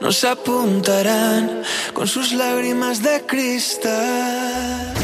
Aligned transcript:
nos 0.00 0.24
apuntarán 0.24 1.62
con 1.92 2.08
sus 2.08 2.32
lágrimas 2.32 3.02
de 3.02 3.24
cristal. 3.26 4.94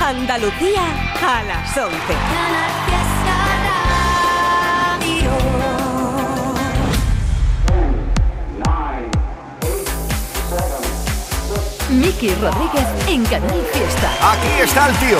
Andalucía 0.00 0.82
a 1.22 1.44
las 1.44 1.76
11. 1.76 1.94
Miki 11.90 12.34
Rodríguez 12.34 12.86
en 13.06 13.24
Canal 13.26 13.62
Fiesta. 13.72 14.32
Aquí 14.32 14.62
está 14.62 14.88
el 14.88 14.96
tío. 14.96 15.18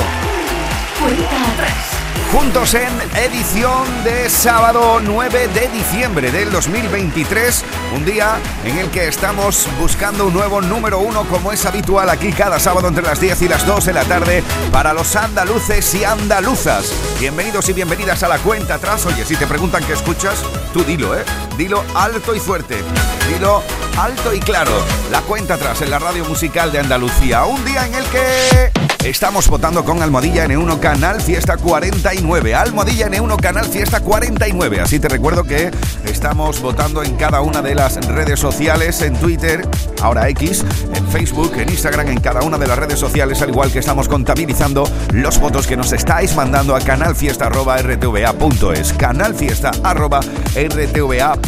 Cuenta 1.01 1.53
atrás. 1.53 1.94
Juntos 2.35 2.75
en 2.75 2.89
edición 3.17 3.87
de 4.03 4.29
sábado 4.29 4.99
9 5.01 5.49
de 5.55 5.69
diciembre 5.69 6.33
del 6.33 6.51
2023, 6.51 7.65
un 7.95 8.05
día 8.05 8.39
en 8.65 8.77
el 8.77 8.91
que 8.91 9.07
estamos 9.07 9.69
buscando 9.79 10.27
un 10.27 10.35
nuevo 10.35 10.61
número 10.61 10.99
uno 10.99 11.23
como 11.29 11.53
es 11.53 11.65
habitual 11.65 12.11
aquí 12.11 12.33
cada 12.33 12.59
sábado 12.59 12.89
entre 12.89 13.05
las 13.05 13.21
10 13.21 13.43
y 13.43 13.49
las 13.49 13.65
2 13.65 13.85
de 13.85 13.93
la 13.93 14.03
tarde 14.03 14.43
para 14.73 14.93
los 14.93 15.15
andaluces 15.15 15.95
y 15.95 16.03
andaluzas. 16.03 16.93
Bienvenidos 17.21 17.69
y 17.69 17.73
bienvenidas 17.73 18.25
a 18.25 18.29
la 18.29 18.39
cuenta 18.39 18.75
atrás. 18.75 19.07
Oye, 19.07 19.25
si 19.25 19.37
te 19.37 19.47
preguntan 19.47 19.85
qué 19.85 19.93
escuchas, 19.93 20.43
tú 20.73 20.83
dilo, 20.83 21.17
¿eh? 21.17 21.25
Dilo 21.57 21.85
alto 21.95 22.35
y 22.35 22.41
fuerte. 22.41 22.83
Dilo 23.29 23.63
alto 23.97 24.35
y 24.35 24.41
claro. 24.41 24.73
La 25.13 25.21
cuenta 25.21 25.55
atrás 25.55 25.81
en 25.83 25.91
la 25.91 26.01
radio 26.01 26.25
musical 26.25 26.73
de 26.73 26.81
Andalucía. 26.81 27.45
Un 27.45 27.65
día 27.65 27.87
en 27.87 27.95
el 27.95 28.05
que 28.07 28.73
estamos 29.09 29.47
votando 29.49 29.85
con 29.85 30.03
Almohadilla 30.03 30.47
N1 30.47 30.81
Canal 30.81 31.21
Fiesta 31.21 31.57
49. 31.57 32.57
Almohadilla 32.57 33.09
N1 33.09 33.41
Canal 33.41 33.67
Fiesta 33.67 34.01
49. 34.01 34.81
Así 34.81 34.99
te 34.99 35.09
recuerdo 35.09 35.45
que 35.45 35.71
estamos 36.05 36.61
votando 36.61 37.05
en 37.05 37.15
cada 37.15 37.41
una 37.41 37.63
de 37.63 37.77
las 37.77 38.05
redes 38.07 38.41
sociales, 38.41 39.01
en 39.03 39.17
Twitter, 39.17 39.65
ahora 40.03 40.29
X, 40.31 40.65
en 40.93 41.07
Facebook, 41.09 41.53
en 41.57 41.69
Instagram, 41.69 42.09
en 42.09 42.19
cada 42.21 42.43
una 42.43 42.59
de 42.59 42.67
las 42.67 42.79
redes 42.79 42.99
sociales, 42.99 43.41
al 43.43 43.51
igual 43.51 43.71
que 43.71 43.79
estamos 43.79 44.09
contabilizando 44.09 44.89
los 45.13 45.39
votos 45.39 45.69
que 45.69 45.77
nos 45.77 45.93
estáis 45.93 46.35
mandando 46.35 46.75
a 46.75 46.81
canalfiesta.rtva.es. 46.81 48.93
Canalfiesta.rtva.es. 48.95 51.44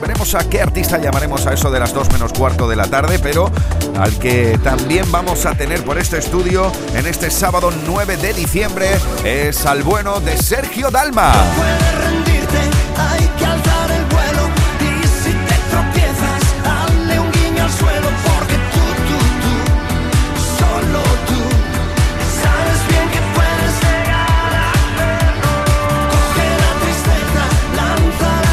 Veremos 0.00 0.34
a 0.34 0.48
qué 0.48 0.60
artista 0.60 0.98
llamaremos 0.98 1.46
a 1.46 1.52
eso 1.52 1.70
de 1.70 1.80
las 1.80 1.92
2 1.92 2.12
menos 2.12 2.32
cuarto 2.32 2.68
de 2.68 2.76
la 2.76 2.86
tarde, 2.86 3.18
pero 3.18 3.50
al 3.98 4.18
que 4.18 4.58
también 4.62 5.10
vamos 5.10 5.44
a 5.46 5.54
tener 5.54 5.82
por 5.84 5.98
este 5.98 6.18
estudio 6.18 6.70
en 6.94 7.06
este 7.06 7.30
sábado 7.30 7.72
9 7.86 8.16
de 8.16 8.32
diciembre 8.32 8.88
es 9.24 9.66
al 9.66 9.82
bueno 9.82 10.20
de 10.20 10.36
Sergio 10.36 10.90
Dalma. 10.90 11.32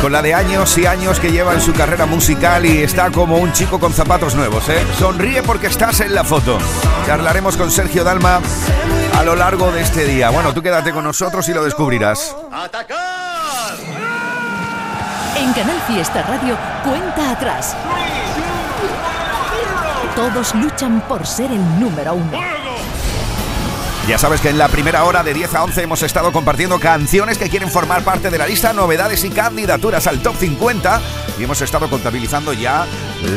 Con 0.06 0.12
la 0.12 0.22
de 0.22 0.36
años 0.36 0.78
y 0.78 0.86
años 0.86 1.20
que 1.20 1.32
lleva 1.32 1.56
en 1.56 1.62
su 1.62 1.74
carrera 1.74 2.06
musical 2.06 2.64
y 2.64 2.84
está 2.84 3.10
como 3.10 3.40
un 3.40 3.52
chico 3.54 3.80
con 3.80 3.92
zapatos 3.92 4.36
nuevos, 4.36 4.70
¿eh? 4.70 4.86
Sonríe 5.00 5.42
porque 5.42 5.66
estás 5.66 6.00
en 6.00 6.14
la 6.14 6.24
foto. 6.24 6.60
Charlaremos 7.08 7.58
con 7.58 7.72
Sergio 7.72 8.04
Dalma 8.04 8.40
a 9.18 9.24
lo 9.24 9.36
largo 9.36 9.72
de 9.72 9.82
este 9.82 10.06
día. 10.06 10.30
Bueno, 10.30 10.54
tú 10.54 10.62
quédate 10.62 10.92
con 10.92 11.06
nosotros 11.06 11.50
y 11.50 11.56
lo 11.56 11.64
descubrirás. 11.64 12.36
En 15.38 15.54
Canal 15.54 15.82
Fiesta 15.88 16.22
Radio, 16.22 16.56
cuenta 16.84 17.32
atrás. 17.32 17.76
Todos 20.16 20.54
luchan 20.54 21.02
por 21.08 21.26
ser 21.26 21.50
el 21.50 21.80
número 21.80 22.14
uno. 22.14 22.55
Ya 24.08 24.20
sabes 24.20 24.40
que 24.40 24.50
en 24.50 24.60
la 24.60 24.68
primera 24.68 25.04
hora 25.04 25.24
de 25.24 25.34
10 25.34 25.56
a 25.56 25.64
11 25.64 25.82
hemos 25.82 26.04
estado 26.04 26.32
compartiendo 26.32 26.80
canciones 26.80 27.40
que 27.40 27.50
quieren 27.50 27.72
formar 27.72 28.04
parte 28.04 28.30
de 28.30 28.38
la 28.38 28.46
lista, 28.46 28.72
novedades 28.72 29.24
y 29.24 29.32
candidaturas 29.32 30.06
al 30.06 30.22
top 30.22 30.36
50 30.38 31.02
y 31.40 31.44
hemos 31.44 31.60
estado 31.62 31.90
contabilizando 31.90 32.54
ya 32.54 32.86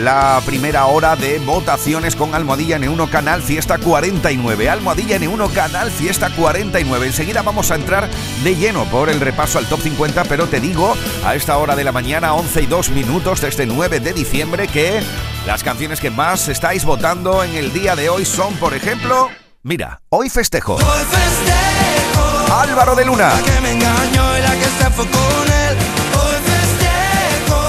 la 0.02 0.42
primera 0.44 0.84
hora 0.84 1.16
de 1.16 1.38
votaciones 1.38 2.14
con 2.14 2.34
Almohadilla 2.34 2.78
N1 2.78 3.08
Canal 3.08 3.40
Fiesta 3.40 3.78
49. 3.78 4.68
Almohadilla 4.68 5.18
N1 5.18 5.54
Canal 5.54 5.90
Fiesta 5.90 6.28
49. 6.36 7.06
Enseguida 7.06 7.40
vamos 7.40 7.70
a 7.70 7.76
entrar 7.76 8.06
de 8.44 8.54
lleno 8.54 8.84
por 8.84 9.08
el 9.08 9.20
repaso 9.20 9.58
al 9.58 9.66
top 9.70 9.80
50, 9.80 10.24
pero 10.24 10.48
te 10.48 10.60
digo 10.60 10.94
a 11.24 11.34
esta 11.34 11.56
hora 11.56 11.76
de 11.76 11.84
la 11.84 11.92
mañana, 11.92 12.34
11 12.34 12.60
y 12.60 12.66
2 12.66 12.90
minutos 12.90 13.40
de 13.40 13.48
este 13.48 13.64
9 13.64 14.00
de 14.00 14.12
diciembre, 14.12 14.68
que 14.68 15.00
las 15.46 15.64
canciones 15.64 15.98
que 15.98 16.10
más 16.10 16.46
estáis 16.48 16.84
votando 16.84 17.42
en 17.42 17.54
el 17.54 17.72
día 17.72 17.96
de 17.96 18.10
hoy 18.10 18.26
son, 18.26 18.54
por 18.56 18.74
ejemplo, 18.74 19.30
mira, 19.68 20.00
hoy 20.08 20.30
festejo. 20.30 20.74
Hoy 20.76 20.82
festejo. 20.82 22.54
Álvaro 22.54 22.96
de 22.96 23.04
Luna. 23.04 23.34
La 23.34 23.42
que 23.42 23.60
me 23.60 23.72
engañó 23.72 24.38
y 24.38 24.40
la 24.40 24.52
que 24.52 24.64
se 24.64 24.90
fue 24.90 25.06
con 25.06 25.20
él. 25.20 25.76
Hoy 26.14 26.36
festejo 26.50 27.60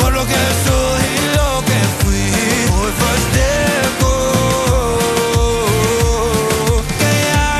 por 0.00 0.12
lo 0.14 0.24
que 0.26 0.32
soy 0.64 1.04
y 1.04 1.36
lo 1.36 1.62
que 1.66 1.78
fui. 2.00 2.32
Hoy 2.72 2.92
festejo. 3.04 4.12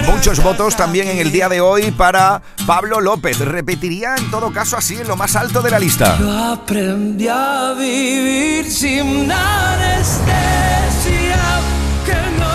no 0.07 0.13
Muchos 0.13 0.43
votos 0.43 0.75
también 0.75 1.09
en 1.09 1.19
el 1.19 1.31
día 1.31 1.51
de 1.51 1.61
hoy 1.61 1.91
para 1.91 2.41
Pablo 2.67 3.03
López. 3.03 3.39
Repetiría 3.41 4.17
en 4.17 4.31
todo 4.31 4.51
caso 4.55 4.79
así 4.79 4.97
en 4.97 5.07
lo 5.07 5.17
más 5.17 5.37
alto 5.37 5.61
de 5.61 5.71
la 5.71 5.79
lista. 5.79 6.17
Yo 6.19 6.33
aprendí 6.55 7.29
a 7.29 7.75
vivir 7.79 8.73
sin 8.73 9.31
anestesia. 9.31 10.49
Que 12.07 12.15
no, 12.41 12.48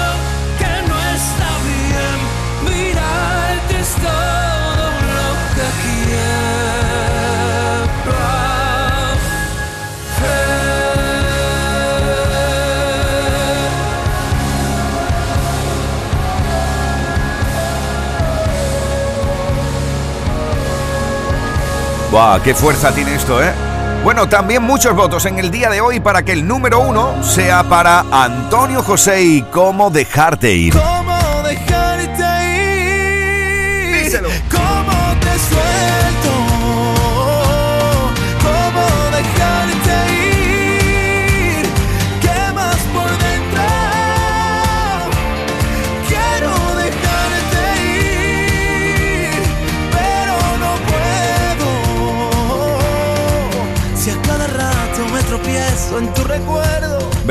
¡Buah! 22.14 22.44
¡Qué 22.44 22.54
fuerza 22.54 22.94
tiene 22.94 23.16
esto, 23.16 23.42
eh! 23.42 23.52
Bueno, 24.04 24.30
también 24.30 24.62
muchos 24.62 24.96
votos 24.96 25.26
en 25.26 25.40
el 25.40 25.50
día 25.50 25.72
de 25.72 25.82
hoy 25.82 26.00
para 26.00 26.24
que 26.24 26.34
el 26.34 26.48
número 26.48 26.80
uno 26.80 27.24
sea 27.24 27.64
para 27.64 28.02
Antonio 28.12 28.84
José 28.84 29.24
y 29.24 29.42
cómo 29.42 29.90
dejarte 29.90 30.54
ir. 30.54 30.76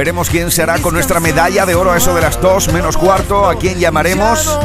Veremos 0.03 0.29
quién 0.29 0.51
será 0.51 0.81
con 0.81 0.95
nuestra 0.95 1.21
medalla 1.21 1.65
de 1.65 1.77
oro 1.77 1.93
a 1.93 1.97
eso 1.97 2.13
de 2.13 2.21
las 2.21 2.41
dos 2.41 2.73
menos 2.73 2.97
cuarto. 2.97 3.49
¿A 3.49 3.55
quién 3.55 3.79
llamaremos? 3.79 4.59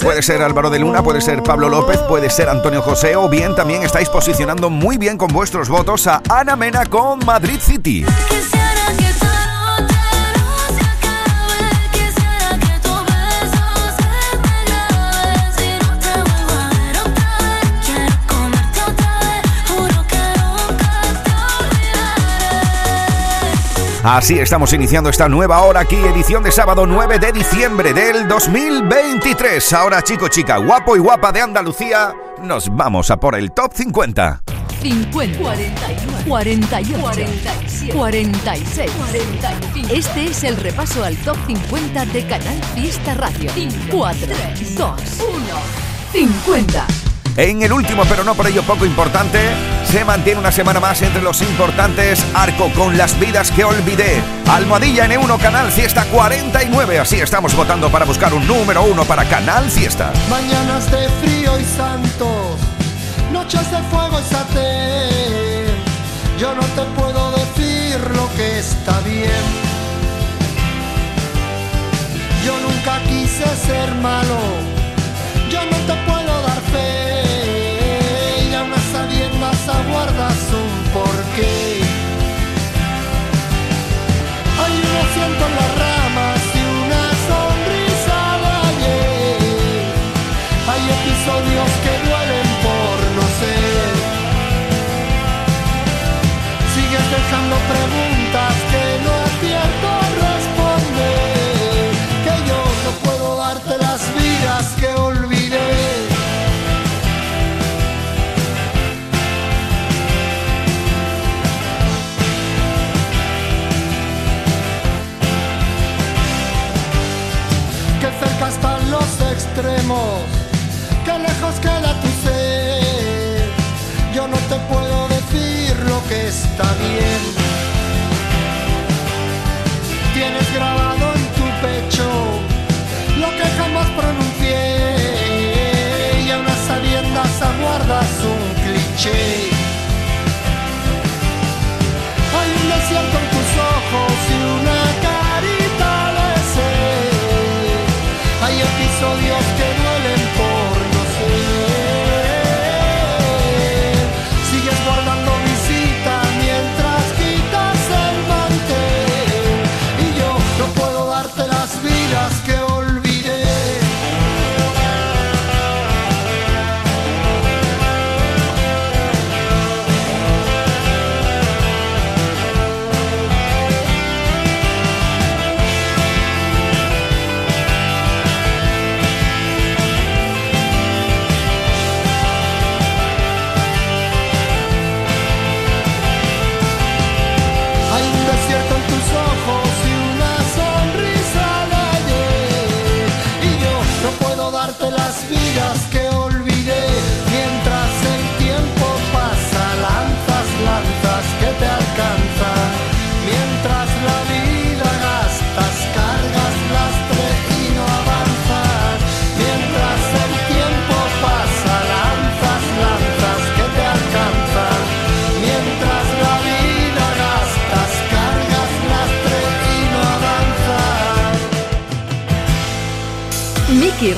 Puede 0.00 0.22
ser 0.22 0.40
Álvaro 0.40 0.70
de 0.70 0.78
Luna, 0.78 1.02
puede 1.02 1.20
ser 1.20 1.42
Pablo 1.42 1.68
López, 1.68 1.98
puede 2.02 2.30
ser 2.30 2.48
Antonio 2.48 2.80
José 2.80 3.16
o 3.16 3.28
bien 3.28 3.56
también 3.56 3.82
estáis 3.82 4.08
posicionando 4.08 4.70
muy 4.70 4.96
bien 4.96 5.18
con 5.18 5.26
vuestros 5.32 5.68
votos 5.68 6.06
a 6.06 6.22
Ana 6.30 6.54
Mena 6.54 6.86
con 6.86 7.18
Madrid 7.26 7.58
City. 7.58 8.06
Así 24.04 24.38
estamos 24.38 24.70
iniciando 24.74 25.08
esta 25.08 25.30
nueva 25.30 25.62
hora 25.62 25.80
aquí, 25.80 25.96
edición 25.96 26.42
de 26.42 26.52
sábado 26.52 26.84
9 26.84 27.18
de 27.18 27.32
diciembre 27.32 27.94
del 27.94 28.28
2023. 28.28 29.72
Ahora, 29.72 30.02
chico, 30.02 30.28
chica, 30.28 30.58
guapo 30.58 30.94
y 30.94 30.98
guapa 30.98 31.32
de 31.32 31.40
Andalucía, 31.40 32.14
nos 32.42 32.68
vamos 32.68 33.10
a 33.10 33.16
por 33.16 33.34
el 33.34 33.52
top 33.52 33.72
50. 33.72 34.42
50, 34.82 35.38
41, 35.38 36.18
48, 36.28 37.00
47, 37.00 37.94
46, 37.94 38.90
45. 38.90 39.94
Este 39.94 40.24
es 40.26 40.44
el 40.44 40.56
repaso 40.58 41.02
al 41.02 41.16
top 41.16 41.38
50 41.46 42.04
de 42.04 42.26
Canal 42.26 42.62
Fiesta 42.74 43.14
Radio. 43.14 43.50
4, 43.90 44.26
2, 44.76 45.18
1, 45.18 45.38
50. 46.12 47.03
En 47.36 47.62
el 47.62 47.72
último, 47.72 48.04
pero 48.08 48.22
no 48.22 48.36
por 48.36 48.46
ello 48.46 48.62
poco 48.62 48.86
importante, 48.86 49.40
se 49.90 50.04
mantiene 50.04 50.38
una 50.38 50.52
semana 50.52 50.78
más 50.78 51.02
entre 51.02 51.20
los 51.20 51.42
importantes. 51.42 52.24
Arco 52.32 52.70
con 52.72 52.96
las 52.96 53.18
vidas 53.18 53.50
que 53.50 53.64
olvidé. 53.64 54.22
Almohadilla 54.48 55.08
N1 55.08 55.40
Canal 55.40 55.72
Fiesta 55.72 56.04
49. 56.04 57.00
Así 57.00 57.16
estamos 57.16 57.56
votando 57.56 57.90
para 57.90 58.04
buscar 58.04 58.32
un 58.32 58.46
número 58.46 58.84
uno 58.84 59.04
para 59.04 59.24
Canal 59.24 59.68
Fiesta. 59.68 60.12
Mañanas 60.30 60.88
de 60.92 61.08
frío 61.08 61.58
y 61.58 61.64
santo, 61.64 62.56
noches 63.32 63.68
de 63.68 63.78
fuego 63.90 64.20
y 64.20 64.32
satén. 64.32 65.74
Yo 66.38 66.54
no 66.54 66.62
te 66.62 66.82
puedo 66.96 67.32
decir 67.32 67.98
lo 68.14 68.32
que 68.36 68.60
está 68.60 69.00
bien. 69.00 69.44
Yo 72.46 72.60
nunca 72.60 73.00
quise 73.08 73.44
ser 73.66 73.92
malo, 73.96 74.38
yo 75.50 75.64
no 75.64 75.76
te 75.78 75.94
puedo 76.04 76.13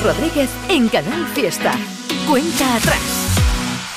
Rodríguez 0.03 0.49
en 0.69 0.89
Canal 0.89 1.25
Fiesta. 1.27 1.73
Cuenta 2.29 2.75
atrás. 2.75 3.01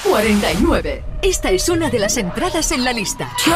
49. 0.05 1.05
Esta 1.23 1.51
es 1.51 1.69
una 1.69 1.91
de 1.91 1.99
las 1.99 2.17
entradas 2.17 2.73
en 2.73 2.85
la 2.85 2.93
lista. 2.93 3.31
Yo 3.45 3.53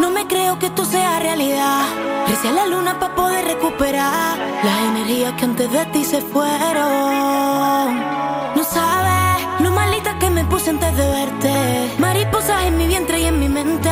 no 0.00 0.10
me 0.10 0.26
creo 0.26 0.58
que 0.58 0.66
esto 0.66 0.84
sea 0.84 1.18
realidad. 1.18 1.84
Recé 2.28 2.48
a 2.48 2.52
la 2.52 2.66
luna 2.66 2.98
para 2.98 3.14
poder 3.14 3.44
recuperar 3.44 4.38
las 4.38 4.78
energías 4.88 5.32
que 5.34 5.44
antes 5.44 5.70
de 5.70 5.86
ti 5.86 6.04
se 6.04 6.20
fueron. 6.20 7.96
No 8.54 8.64
sabes 8.64 9.46
lo 9.60 9.70
malita 9.70 10.18
que 10.18 10.30
me 10.30 10.44
puse 10.44 10.70
antes 10.70 10.96
de 10.96 11.06
verte. 11.10 11.90
Mariposas 11.98 12.64
en 12.64 12.76
mi 12.76 12.86
vientre 12.86 13.20
y 13.20 13.24
en 13.24 13.40
mi 13.40 13.48
mente. 13.48 13.90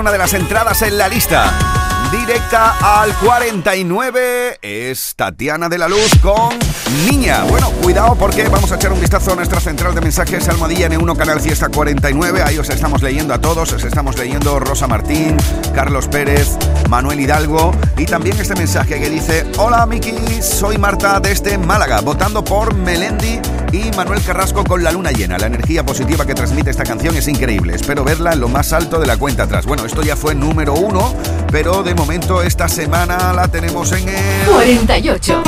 Una 0.00 0.10
de 0.10 0.18
las 0.18 0.32
entradas 0.32 0.80
en 0.80 0.96
la 0.96 1.08
lista. 1.08 1.52
Directa 2.10 3.02
al 3.02 3.14
49 3.16 4.58
es 4.62 5.14
Tatiana 5.14 5.68
de 5.68 5.76
la 5.76 5.88
Luz 5.88 6.10
con 6.22 6.58
Niña. 7.04 7.44
Bueno, 7.44 7.70
cuidado 7.82 8.16
porque 8.16 8.48
vamos 8.48 8.72
a 8.72 8.76
echar 8.76 8.92
un 8.92 9.00
vistazo 9.00 9.32
a 9.32 9.36
nuestra 9.36 9.60
central 9.60 9.94
de 9.94 10.00
mensajes 10.00 10.48
Almohadilla 10.48 10.88
N1 10.88 11.16
Canal 11.16 11.40
Fiesta 11.40 11.68
49. 11.68 12.42
Ahí 12.42 12.58
os 12.58 12.70
estamos 12.70 13.02
leyendo 13.02 13.34
a 13.34 13.40
todos. 13.40 13.72
Os 13.74 13.84
estamos 13.84 14.18
leyendo 14.18 14.58
Rosa 14.58 14.86
Martín, 14.86 15.36
Carlos 15.74 16.08
Pérez, 16.08 16.56
Manuel 16.88 17.20
Hidalgo 17.20 17.72
y 17.98 18.06
también 18.06 18.40
este 18.40 18.54
mensaje 18.54 18.98
que 18.98 19.10
dice: 19.10 19.46
Hola 19.58 19.84
Miki, 19.84 20.14
soy 20.42 20.78
Marta 20.78 21.20
desde 21.20 21.58
Málaga, 21.58 22.00
votando 22.00 22.42
por 22.42 22.74
Melendi 22.74 23.38
y 23.72 23.90
Manuel 23.96 24.22
Carrasco 24.22 24.64
con 24.64 24.82
la 24.82 24.92
luna 24.92 25.10
llena. 25.12 25.38
La 25.38 25.46
energía 25.46 25.84
positiva 25.84 26.26
que 26.26 26.34
transmite 26.34 26.70
esta 26.70 26.84
canción 26.84 27.16
es 27.16 27.28
increíble. 27.28 27.74
Espero 27.74 28.04
verla 28.04 28.32
en 28.32 28.40
lo 28.40 28.48
más 28.48 28.72
alto 28.72 28.98
de 28.98 29.06
la 29.06 29.16
cuenta 29.16 29.44
atrás. 29.44 29.66
Bueno, 29.66 29.84
esto 29.84 30.02
ya 30.02 30.16
fue 30.16 30.34
número 30.34 30.74
uno, 30.74 31.14
pero 31.50 31.82
de 31.82 31.94
momento 31.94 32.42
esta 32.42 32.68
semana 32.68 33.32
la 33.32 33.48
tenemos 33.48 33.92
en 33.92 34.08
el... 34.08 34.46
48. 34.50 35.42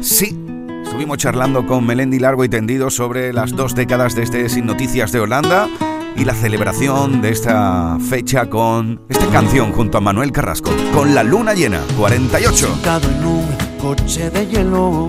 Sí. 0.00 0.38
Estuvimos 0.84 1.18
charlando 1.18 1.66
con 1.66 1.86
Melendi 1.86 2.18
largo 2.18 2.44
y 2.44 2.48
tendido 2.48 2.90
sobre 2.90 3.32
las 3.32 3.54
dos 3.54 3.74
décadas 3.74 4.14
de 4.14 4.22
este 4.22 4.48
Sin 4.48 4.66
Noticias 4.66 5.12
de 5.12 5.20
Holanda 5.20 5.68
y 6.16 6.24
la 6.24 6.34
celebración 6.34 7.22
de 7.22 7.30
esta 7.30 7.98
fecha 8.10 8.50
con 8.50 9.02
esta 9.08 9.26
canción 9.28 9.70
junto 9.72 9.98
a 9.98 10.00
Manuel 10.00 10.32
Carrasco, 10.32 10.70
con 10.92 11.14
la 11.14 11.22
luna 11.22 11.54
llena, 11.54 11.80
48. 11.96 12.56
Sentado 12.56 13.08
en 13.08 13.24
un 13.24 13.46
coche 13.80 14.30
de 14.30 14.46
hielo 14.46 15.08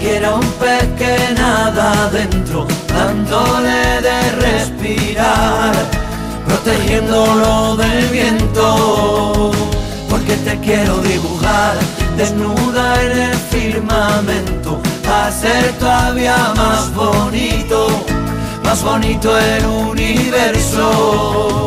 quiero 0.00 0.36
un 0.36 0.50
pez 0.52 0.86
que 0.96 1.34
nada 1.34 2.06
adentro, 2.06 2.66
dándole 2.86 4.00
de 4.00 4.30
respirar, 4.32 5.74
protegiéndolo 6.46 7.76
del 7.76 8.06
viento. 8.08 9.52
Porque 10.08 10.36
te 10.36 10.58
quiero 10.60 10.98
dibujar 10.98 11.76
desnuda 12.16 13.02
en 13.02 13.18
el 13.18 13.36
firmamento, 13.36 14.80
a 15.10 15.30
ser 15.30 15.72
todavía 15.78 16.52
más 16.56 16.94
bonito, 16.94 17.88
más 18.64 18.82
bonito 18.82 19.38
el 19.38 19.66
universo. 19.66 21.66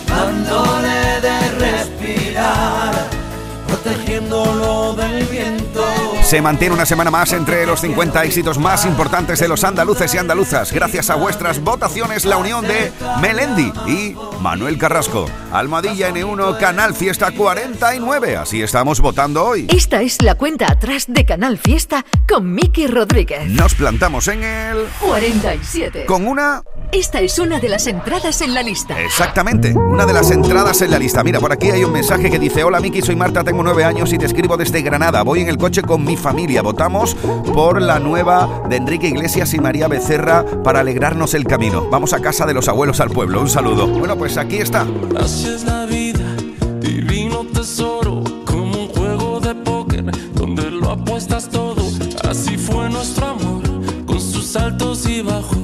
dándole 0.15 1.21
de 1.21 1.51
respirar, 1.59 2.91
protegiéndolo 3.67 4.93
del 4.93 5.25
viento. 5.25 5.83
Se 6.23 6.41
mantiene 6.41 6.73
una 6.73 6.85
semana 6.85 7.11
más 7.11 7.33
entre 7.33 7.65
los 7.65 7.81
50 7.81 8.23
éxitos 8.23 8.57
más 8.57 8.85
importantes 8.85 9.37
de 9.39 9.49
los 9.49 9.65
andaluces 9.65 10.13
y 10.13 10.17
andaluzas. 10.17 10.71
Gracias 10.71 11.09
a 11.09 11.15
vuestras 11.15 11.59
votaciones, 11.61 12.23
la 12.23 12.37
unión 12.37 12.65
de 12.65 12.93
Melendi 13.21 13.73
y 13.85 14.15
Manuel 14.39 14.77
Carrasco. 14.77 15.25
Almohadilla 15.51 16.09
N1, 16.09 16.57
Canal 16.57 16.93
Fiesta 16.93 17.31
49. 17.31 18.37
Así 18.37 18.61
estamos 18.61 19.01
votando 19.01 19.43
hoy. 19.43 19.67
Esta 19.69 20.01
es 20.01 20.21
la 20.21 20.35
cuenta 20.35 20.71
atrás 20.71 21.03
de 21.09 21.25
Canal 21.25 21.57
Fiesta 21.57 22.05
con 22.29 22.53
Miki 22.53 22.87
Rodríguez. 22.87 23.49
Nos 23.49 23.75
plantamos 23.75 24.29
en 24.29 24.43
el... 24.43 24.87
47. 25.01 26.05
con 26.05 26.25
una... 26.27 26.63
Esta 26.91 27.21
es 27.21 27.39
una 27.39 27.61
de 27.61 27.69
las 27.69 27.87
entradas 27.87 28.41
en 28.41 28.53
la 28.53 28.61
lista. 28.61 28.99
Exactamente, 28.99 29.73
una 29.73 30.05
de 30.05 30.11
las 30.11 30.29
entradas 30.29 30.81
en 30.81 30.91
la 30.91 30.99
lista. 30.99 31.23
Mira, 31.23 31.39
por 31.39 31.53
aquí 31.53 31.69
hay 31.69 31.85
un 31.85 31.93
mensaje 31.93 32.29
que 32.29 32.37
dice: 32.37 32.65
Hola 32.65 32.81
Miki, 32.81 33.01
soy 33.01 33.15
Marta, 33.15 33.45
tengo 33.45 33.63
nueve 33.63 33.85
años 33.85 34.11
y 34.11 34.17
te 34.17 34.25
escribo 34.25 34.57
desde 34.57 34.81
Granada. 34.81 35.23
Voy 35.23 35.39
en 35.39 35.47
el 35.47 35.57
coche 35.57 35.83
con 35.83 36.03
mi 36.03 36.17
familia. 36.17 36.61
Votamos 36.61 37.15
por 37.53 37.81
la 37.81 37.99
nueva 37.99 38.63
de 38.67 38.75
Enrique 38.75 39.07
Iglesias 39.07 39.53
y 39.53 39.59
María 39.59 39.87
Becerra 39.87 40.45
para 40.63 40.81
alegrarnos 40.81 41.33
el 41.33 41.45
camino. 41.45 41.87
Vamos 41.89 42.11
a 42.11 42.19
casa 42.19 42.45
de 42.45 42.53
los 42.53 42.67
abuelos 42.67 42.99
al 42.99 43.09
pueblo. 43.09 43.39
Un 43.39 43.49
saludo. 43.49 43.87
Bueno, 43.87 44.17
pues 44.17 44.35
aquí 44.37 44.57
está. 44.57 44.85
Así 45.17 45.47
es 45.47 45.63
la 45.63 45.85
vida, 45.85 46.35
divino 46.81 47.45
tesoro, 47.53 48.21
como 48.45 48.77
un 48.77 48.87
juego 48.89 49.39
de 49.39 49.55
póker 49.55 50.11
donde 50.33 50.69
lo 50.69 50.91
apuestas 50.91 51.47
todo. 51.49 51.81
Así 52.29 52.57
fue 52.57 52.89
nuestro 52.89 53.27
amor, 53.27 53.63
con 54.05 54.19
sus 54.19 54.57
altos 54.57 55.05
y 55.05 55.21
bajos, 55.21 55.57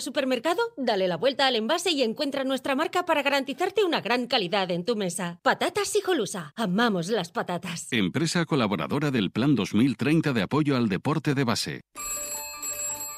Supermercado, 0.00 0.60
dale 0.76 1.08
la 1.08 1.16
vuelta 1.16 1.46
al 1.46 1.56
envase 1.56 1.90
y 1.90 2.02
encuentra 2.02 2.44
nuestra 2.44 2.74
marca 2.74 3.04
para 3.04 3.22
garantizarte 3.22 3.84
una 3.84 4.00
gran 4.00 4.26
calidad 4.26 4.70
en 4.70 4.84
tu 4.84 4.96
mesa. 4.96 5.38
Patatas 5.42 5.94
Hijolusa. 5.96 6.52
Amamos 6.56 7.08
las 7.08 7.30
patatas. 7.30 7.88
Empresa 7.92 8.44
colaboradora 8.44 9.10
del 9.10 9.30
Plan 9.30 9.54
2030 9.54 10.32
de 10.32 10.42
apoyo 10.42 10.76
al 10.76 10.88
deporte 10.88 11.34
de 11.34 11.44
base. 11.44 11.80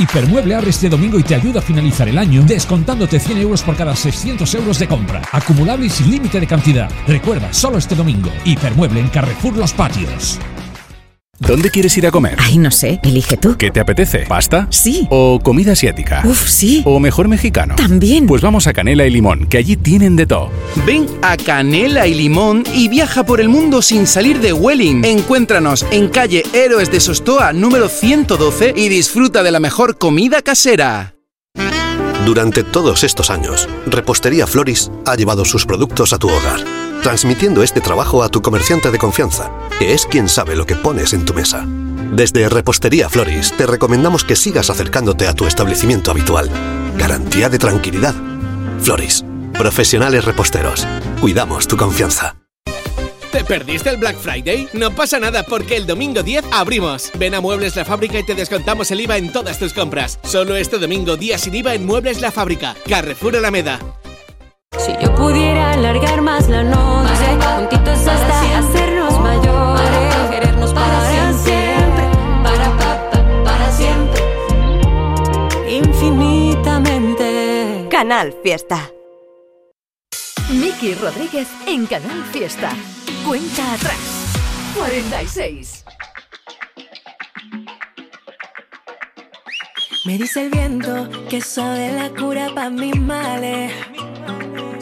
Hipermueble 0.00 0.56
abre 0.56 0.70
este 0.70 0.88
domingo 0.88 1.20
y 1.20 1.22
te 1.22 1.36
ayuda 1.36 1.60
a 1.60 1.62
finalizar 1.62 2.08
el 2.08 2.18
año 2.18 2.42
descontándote 2.42 3.20
100 3.20 3.38
euros 3.38 3.62
por 3.62 3.76
cada 3.76 3.94
600 3.94 4.52
euros 4.56 4.78
de 4.80 4.88
compra. 4.88 5.22
Acumulable 5.30 5.86
y 5.86 5.90
sin 5.90 6.10
límite 6.10 6.40
de 6.40 6.48
cantidad. 6.48 6.90
Recuerda, 7.06 7.52
solo 7.52 7.78
este 7.78 7.94
domingo. 7.94 8.30
Hipermueble 8.44 9.00
en 9.00 9.08
Carrefour 9.08 9.56
Los 9.56 9.72
Patios. 9.72 10.40
¿Dónde 11.38 11.70
quieres 11.70 11.96
ir 11.98 12.06
a 12.06 12.10
comer? 12.10 12.36
Ay, 12.38 12.58
no 12.58 12.70
sé, 12.70 13.00
elige 13.02 13.36
tú. 13.36 13.56
¿Qué 13.56 13.70
te 13.70 13.80
apetece? 13.80 14.20
¿Pasta? 14.28 14.66
Sí. 14.70 15.06
¿O 15.10 15.40
comida 15.42 15.72
asiática? 15.72 16.22
Uf, 16.24 16.48
sí. 16.48 16.82
¿O 16.84 17.00
mejor 17.00 17.28
mexicano? 17.28 17.74
También. 17.74 18.26
Pues 18.26 18.40
vamos 18.40 18.66
a 18.66 18.72
Canela 18.72 19.06
y 19.06 19.10
Limón, 19.10 19.46
que 19.46 19.58
allí 19.58 19.76
tienen 19.76 20.16
de 20.16 20.26
todo. 20.26 20.50
Ven 20.86 21.06
a 21.22 21.36
Canela 21.36 22.06
y 22.06 22.14
Limón 22.14 22.64
y 22.74 22.88
viaja 22.88 23.24
por 23.24 23.40
el 23.40 23.48
mundo 23.48 23.82
sin 23.82 24.06
salir 24.06 24.40
de 24.40 24.52
Welling. 24.52 25.04
Encuéntranos 25.04 25.84
en 25.90 26.08
calle 26.08 26.44
Héroes 26.52 26.90
de 26.90 27.00
Sostoa 27.00 27.52
número 27.52 27.88
112 27.88 28.74
y 28.76 28.88
disfruta 28.88 29.42
de 29.42 29.50
la 29.50 29.60
mejor 29.60 29.98
comida 29.98 30.40
casera. 30.42 31.14
Durante 32.24 32.62
todos 32.62 33.04
estos 33.04 33.28
años, 33.28 33.68
Repostería 33.86 34.46
Floris 34.46 34.90
ha 35.04 35.14
llevado 35.14 35.44
sus 35.44 35.66
productos 35.66 36.14
a 36.14 36.18
tu 36.18 36.30
hogar, 36.30 36.64
transmitiendo 37.04 37.62
este 37.62 37.82
trabajo 37.82 38.22
a 38.22 38.30
tu 38.30 38.40
comerciante 38.40 38.90
de 38.90 38.96
confianza, 38.98 39.52
que 39.78 39.92
es 39.92 40.06
quien 40.06 40.26
sabe 40.26 40.56
lo 40.56 40.64
que 40.64 40.74
pones 40.74 41.12
en 41.12 41.26
tu 41.26 41.34
mesa. 41.34 41.64
Desde 42.10 42.48
Repostería 42.48 43.10
Floris 43.10 43.52
te 43.52 43.66
recomendamos 43.66 44.24
que 44.24 44.34
sigas 44.34 44.70
acercándote 44.70 45.28
a 45.28 45.34
tu 45.34 45.46
establecimiento 45.46 46.10
habitual. 46.10 46.50
Garantía 46.96 47.50
de 47.50 47.58
tranquilidad. 47.58 48.14
Floris, 48.80 49.22
profesionales 49.52 50.24
reposteros. 50.24 50.86
Cuidamos 51.20 51.68
tu 51.68 51.76
confianza. 51.76 52.36
¿Te 53.30 53.44
perdiste 53.44 53.90
el 53.90 53.98
Black 53.98 54.16
Friday? 54.16 54.68
No 54.72 54.94
pasa 54.94 55.18
nada 55.18 55.42
porque 55.42 55.76
el 55.76 55.86
domingo 55.86 56.22
10 56.22 56.46
abrimos. 56.52 57.10
Ven 57.18 57.34
a 57.34 57.40
Muebles 57.40 57.76
La 57.76 57.84
Fábrica 57.84 58.18
y 58.18 58.24
te 58.24 58.34
descontamos 58.34 58.90
el 58.92 59.00
IVA 59.02 59.18
en 59.18 59.30
todas 59.30 59.58
tus 59.58 59.74
compras. 59.74 60.18
Solo 60.22 60.56
este 60.56 60.78
domingo 60.78 61.16
día 61.16 61.36
sin 61.36 61.54
IVA 61.54 61.74
en 61.74 61.84
Muebles 61.84 62.22
La 62.22 62.30
Fábrica. 62.30 62.74
Carrefour 62.88 63.36
Alameda. 63.36 63.78
Si 64.78 64.92
yo 65.00 65.14
pudiera 65.14 65.72
alargar 65.72 66.20
más 66.22 66.48
la 66.48 66.62
noche, 66.62 67.38
juntitos 67.56 68.06
hasta 68.06 68.58
hacernos 68.58 69.18
mayores, 69.20 70.14
querernos 70.30 70.72
para 70.74 71.32
siempre, 71.32 72.04
para, 72.42 72.70
pa- 72.76 73.10
pa- 73.10 73.44
para 73.44 73.72
siempre, 73.72 74.22
infinitamente. 75.68 77.86
Canal 77.90 78.34
Fiesta. 78.42 78.90
Miki 80.50 80.94
Rodríguez 80.94 81.48
en 81.66 81.86
Canal 81.86 82.22
Fiesta. 82.32 82.70
Cuenta 83.26 83.72
atrás. 83.74 83.96
46. 84.76 85.84
Me 90.04 90.18
dice 90.18 90.42
el 90.42 90.50
viento 90.50 91.08
que 91.30 91.40
sabe 91.40 91.90
la 91.92 92.10
cura 92.10 92.50
para 92.54 92.68
mis 92.68 92.94
males. 93.00 93.72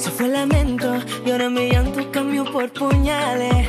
Se 0.03 0.11
fue 0.11 0.27
el 0.27 0.33
lamento 0.33 0.99
y 1.25 1.31
ahora 1.31 1.49
mi 1.49 1.71
llanto 1.71 2.11
cambió 2.11 2.45
por 2.45 2.69
puñales. 2.73 3.69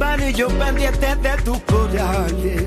Y 0.00 0.32
yo 0.32 0.48
pendiente 0.48 1.14
de 1.16 1.36
tus 1.44 1.58
corales. 1.60 2.66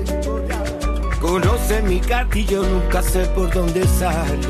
Conoce 1.20 1.82
mi 1.82 1.98
carta 2.00 2.38
y 2.38 2.44
yo 2.44 2.62
nunca 2.62 3.02
sé 3.02 3.24
por 3.26 3.52
dónde 3.52 3.86
sale. 3.86 4.48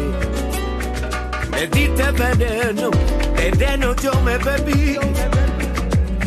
Me 1.51 1.67
diste 1.67 2.11
veneno, 2.13 2.91
veneno 3.37 3.97
yo 3.97 4.13
me 4.21 4.37
bebí. 4.39 4.97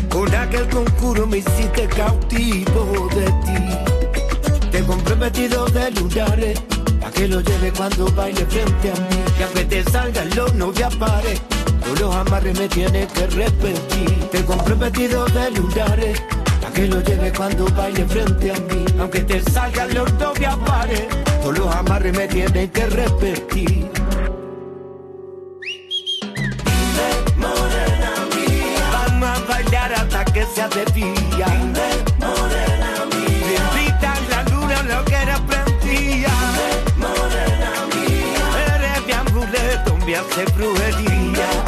Con 0.08 0.34
aquel 0.34 0.68
concurso 0.68 1.26
me 1.26 1.38
hiciste 1.38 1.86
cautivo 1.86 3.08
de 3.14 3.26
ti. 3.26 4.70
Te 4.70 4.82
compré 4.84 5.14
vestido 5.14 5.66
de 5.66 5.90
lunares, 5.92 6.60
a 7.04 7.10
que 7.10 7.28
lo 7.28 7.40
lleve 7.40 7.72
cuando 7.72 8.10
baile 8.12 8.44
frente 8.46 8.90
a 8.90 8.94
mí. 8.94 9.22
Que 9.36 9.44
aunque 9.44 9.64
te 9.64 9.84
salga 9.84 10.22
el 10.22 10.38
horno 10.38 10.72
de 10.72 10.86
pares, 10.96 11.40
todos 11.82 12.00
los 12.00 12.14
amarres 12.14 12.58
me 12.58 12.68
tienes 12.68 13.06
que 13.12 13.26
repetir. 13.28 14.28
Te 14.30 14.44
compré 14.44 14.74
vestido 14.74 15.24
de 15.26 15.50
lunares, 15.52 16.22
que 16.78 16.86
lo 16.86 17.00
lleve 17.00 17.32
cuando 17.32 17.64
baile 17.74 18.06
frente 18.06 18.52
a 18.52 18.54
mí. 18.54 18.84
Aunque 19.00 19.20
te 19.22 19.42
salga 19.50 19.82
el 19.84 19.98
horno 19.98 20.32
de 20.34 20.48
pares, 20.64 21.08
todos 21.42 21.58
los 21.58 21.74
amarres 21.74 22.16
me 22.16 22.28
tienes 22.28 22.70
que 22.70 22.86
repetir. 22.86 23.90
Vamos 28.92 29.28
a 29.28 29.44
bailar 29.48 29.92
hasta 29.92 30.24
que 30.26 30.44
sea 30.54 30.68
de 30.68 30.84
día. 30.92 31.48
morena 32.20 32.92
mía. 33.10 33.64
Bendita 33.74 34.14
la 34.30 34.42
luna, 34.44 34.82
lo 34.84 35.04
que 35.04 35.16
era 35.16 35.38
prendía. 35.48 36.34
morena 36.96 37.72
mía. 37.92 38.44
Eres 38.76 39.04
mi 39.04 39.12
amuleto, 39.14 39.96
me 40.06 40.14
hace 40.14 40.44
brujería. 40.56 41.67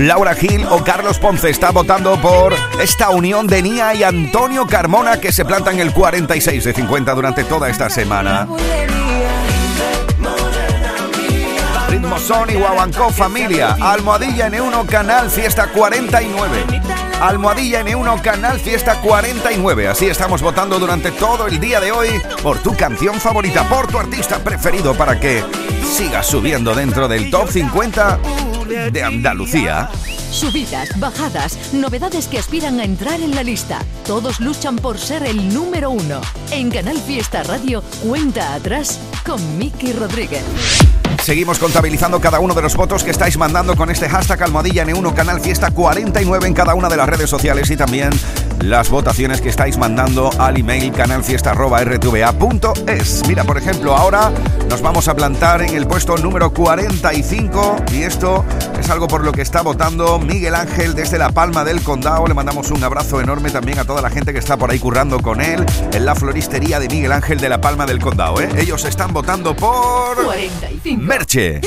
Laura 0.00 0.34
Gil 0.34 0.64
o 0.70 0.82
Carlos 0.82 1.18
Ponce 1.18 1.50
está 1.50 1.72
votando 1.72 2.18
por 2.22 2.54
esta 2.80 3.10
unión 3.10 3.46
de 3.46 3.60
Nia 3.60 3.92
y 3.92 4.02
Antonio 4.02 4.66
Carmona 4.66 5.20
que 5.20 5.30
se 5.30 5.44
planta 5.44 5.72
en 5.72 5.78
el 5.78 5.92
46 5.92 6.64
de 6.64 6.72
50 6.72 7.12
durante 7.12 7.44
toda 7.44 7.68
esta 7.68 7.90
semana. 7.90 8.48
Ritmo 11.90 12.18
Son 12.18 12.48
y 12.48 12.54
Guaguancó 12.54 13.10
Familia. 13.10 13.76
Almohadilla 13.78 14.48
N1 14.48 14.86
Canal 14.86 15.28
Fiesta 15.28 15.66
49. 15.66 16.64
Almohadilla 17.20 17.82
N1 17.82 18.22
Canal 18.22 18.58
Fiesta 18.58 19.02
49. 19.02 19.86
Así 19.86 20.06
estamos 20.06 20.40
votando 20.40 20.78
durante 20.78 21.10
todo 21.10 21.46
el 21.46 21.60
día 21.60 21.78
de 21.78 21.92
hoy 21.92 22.08
por 22.42 22.58
tu 22.60 22.74
canción 22.74 23.20
favorita, 23.20 23.68
por 23.68 23.86
tu 23.88 23.98
artista 23.98 24.38
preferido 24.38 24.94
para 24.94 25.20
que 25.20 25.44
sigas 25.94 26.26
subiendo 26.26 26.74
dentro 26.74 27.06
del 27.06 27.30
top 27.30 27.50
50 27.50 28.18
de 28.70 29.02
Andalucía. 29.02 29.88
Subidas, 30.30 30.88
bajadas, 31.00 31.58
novedades 31.72 32.28
que 32.28 32.38
aspiran 32.38 32.78
a 32.78 32.84
entrar 32.84 33.20
en 33.20 33.34
la 33.34 33.42
lista. 33.42 33.80
Todos 34.06 34.38
luchan 34.38 34.76
por 34.76 34.96
ser 34.96 35.24
el 35.24 35.52
número 35.52 35.90
uno. 35.90 36.20
En 36.52 36.70
Canal 36.70 36.96
Fiesta 36.98 37.42
Radio, 37.42 37.82
cuenta 38.00 38.54
atrás 38.54 39.00
con 39.26 39.58
Miki 39.58 39.92
Rodríguez. 39.92 40.44
Seguimos 41.24 41.58
contabilizando 41.58 42.20
cada 42.20 42.38
uno 42.38 42.54
de 42.54 42.62
los 42.62 42.76
votos 42.76 43.02
que 43.02 43.10
estáis 43.10 43.36
mandando 43.36 43.74
con 43.76 43.90
este 43.90 44.08
hashtag 44.08 44.44
Almohadilla 44.44 44.86
N1 44.86 45.14
Canal 45.14 45.40
Fiesta 45.40 45.72
49 45.72 46.46
en 46.46 46.54
cada 46.54 46.74
una 46.74 46.88
de 46.88 46.96
las 46.96 47.08
redes 47.08 47.28
sociales 47.28 47.68
y 47.70 47.76
también 47.76 48.10
las 48.60 48.90
votaciones 48.90 49.40
que 49.40 49.48
estáis 49.48 49.78
mandando 49.78 50.30
al 50.38 50.58
email 50.58 50.92
canalfiesta.rtva.es. 50.92 53.22
Mira, 53.26 53.44
por 53.44 53.58
ejemplo, 53.58 53.96
ahora 53.96 54.30
nos 54.68 54.82
vamos 54.82 55.08
a 55.08 55.14
plantar 55.14 55.62
en 55.62 55.74
el 55.74 55.86
puesto 55.86 56.16
número 56.16 56.52
45 56.52 57.76
y 57.92 58.02
esto 58.02 58.44
es 58.78 58.90
algo 58.90 59.08
por 59.08 59.24
lo 59.24 59.32
que 59.32 59.42
está 59.42 59.62
votando 59.62 60.18
Miguel 60.18 60.54
Ángel 60.54 60.94
desde 60.94 61.18
La 61.18 61.30
Palma 61.30 61.64
del 61.64 61.82
Condado. 61.82 62.26
Le 62.26 62.34
mandamos 62.34 62.70
un 62.70 62.84
abrazo 62.84 63.20
enorme 63.20 63.50
también 63.50 63.78
a 63.78 63.84
toda 63.84 64.02
la 64.02 64.10
gente 64.10 64.32
que 64.32 64.38
está 64.38 64.56
por 64.56 64.70
ahí 64.70 64.78
currando 64.78 65.20
con 65.20 65.40
él 65.40 65.64
en 65.92 66.04
la 66.04 66.14
floristería 66.14 66.78
de 66.78 66.88
Miguel 66.88 67.12
Ángel 67.12 67.40
de 67.40 67.48
La 67.48 67.60
Palma 67.60 67.86
del 67.86 67.98
Condado. 67.98 68.40
¿eh? 68.40 68.48
Ellos 68.56 68.84
están 68.84 69.12
votando 69.12 69.56
por... 69.56 70.24
45. 70.24 71.02
Merche. 71.02 71.60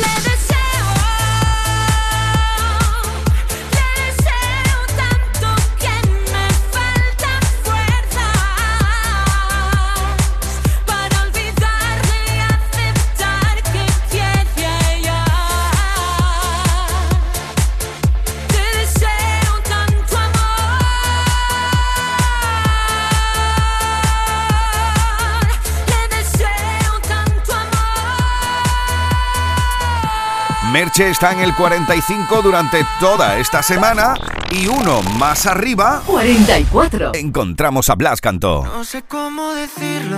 Merche 30.73 31.07
está 31.07 31.31
en 31.33 31.39
el 31.41 31.53
45 31.53 32.41
durante 32.41 32.83
toda 32.99 33.38
esta 33.38 33.62
semana 33.62 34.15
y 34.49 34.65
uno 34.65 35.03
más 35.19 35.45
arriba 35.45 36.01
44. 36.07 37.12
encontramos 37.13 37.91
a 37.91 37.95
Blas 37.95 38.21
Cantó. 38.21 38.65
No 38.65 38.83
sé 38.83 39.03
cómo 39.03 39.53
decirlo, 39.53 40.17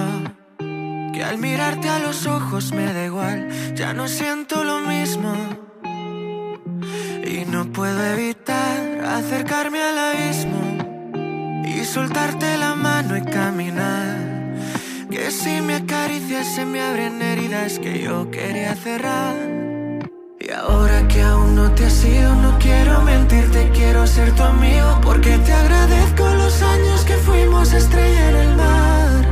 que 0.57 1.21
al 1.25 1.39
mirarte 1.39 1.89
a 1.89 1.99
los 1.99 2.25
ojos 2.25 2.71
me 2.71 2.93
da 2.93 3.03
igual, 3.03 3.75
ya 3.75 3.93
no 3.93 4.07
siento 4.07 4.63
lo 4.63 4.79
mismo. 4.79 5.35
Y 7.25 7.43
no 7.51 7.65
puedo 7.73 8.01
evitar 8.13 9.03
acercarme 9.03 9.83
al 9.83 9.97
abismo 9.97 11.65
y 11.65 11.83
soltarte 11.83 12.57
la 12.57 12.75
mano 12.75 13.17
y 13.17 13.23
caminar. 13.23 14.55
Que 15.11 15.31
si 15.31 15.59
me 15.59 15.75
acaricias 15.75 16.47
se 16.47 16.65
me 16.65 16.81
abren 16.81 17.21
heridas 17.21 17.77
que 17.77 18.01
yo 18.01 18.31
quería 18.31 18.73
cerrar. 18.75 19.54
No 21.85 22.57
quiero 22.57 23.03
mentirte, 23.03 23.69
quiero 23.71 24.07
ser 24.07 24.31
tu 24.31 24.41
amigo 24.41 24.99
porque 25.03 25.37
te 25.37 25.53
agradezco 25.53 26.27
los 26.29 26.59
años 26.63 27.05
que 27.05 27.13
fuimos 27.13 27.73
estrella 27.73 28.29
en 28.29 28.35
el 28.35 28.55
mar. 28.55 29.25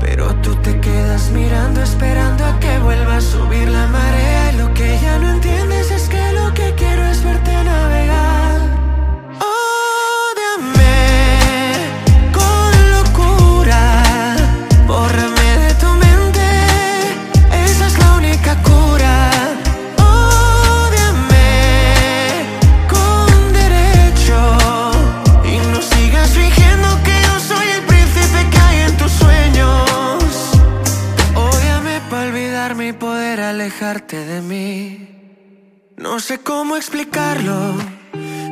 Pero 0.00 0.34
tú 0.42 0.56
te 0.56 0.80
quedas 0.80 1.30
mirando, 1.30 1.80
esperando 1.82 2.44
a 2.44 2.58
que 2.58 2.80
vuelva 2.80 3.18
a 3.18 3.20
subir 3.20 3.68
la 3.68 3.86
marea. 3.86 4.52
Y 4.52 4.56
lo 4.56 4.74
que 4.74 4.98
ya 5.00 5.20
no 5.20 5.30
entiendes 5.30 5.81
sé 36.22 36.38
cómo 36.38 36.76
explicarlo. 36.76 37.74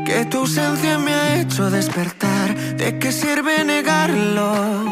Que 0.05 0.27
tu 0.29 0.39
ausencia 0.39 0.99
me 0.99 1.15
ha 1.15 1.41
hecho 1.41 1.71
despertar. 1.71 2.55
¿De 2.77 2.99
qué 2.99 3.13
sirve 3.13 3.65
negarlo? 3.65 4.85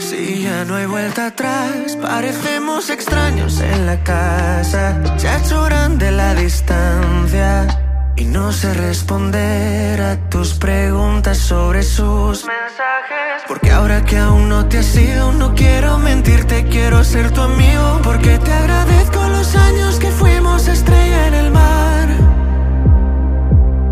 Si 0.00 0.42
ya 0.42 0.64
no 0.64 0.74
hay 0.74 0.86
vuelta 0.86 1.28
atrás, 1.28 1.96
parecemos 2.02 2.90
extraños 2.90 3.60
en 3.60 3.86
la 3.86 4.02
casa. 4.02 5.00
Ha 5.24 5.38
hecho 5.38 5.62
grande 5.64 6.10
la 6.10 6.34
distancia. 6.34 7.81
Y 8.16 8.24
no 8.26 8.52
sé 8.52 8.74
responder 8.74 10.00
a 10.00 10.16
tus 10.28 10.54
preguntas 10.54 11.38
sobre 11.38 11.82
sus 11.82 12.44
mensajes. 12.44 13.42
Porque 13.48 13.70
ahora 13.70 14.04
que 14.04 14.18
aún 14.18 14.48
no 14.48 14.66
te 14.66 14.78
has 14.78 14.94
ido, 14.96 15.32
no 15.32 15.54
quiero 15.54 15.98
mentirte, 15.98 16.64
quiero 16.64 17.02
ser 17.04 17.30
tu 17.30 17.40
amigo. 17.40 18.00
Porque 18.04 18.38
te 18.38 18.52
agradezco 18.52 19.26
los 19.28 19.56
años 19.56 19.98
que 19.98 20.10
fuimos 20.10 20.68
estrella 20.68 21.26
en 21.28 21.34
el 21.34 21.50
mar. 21.50 22.08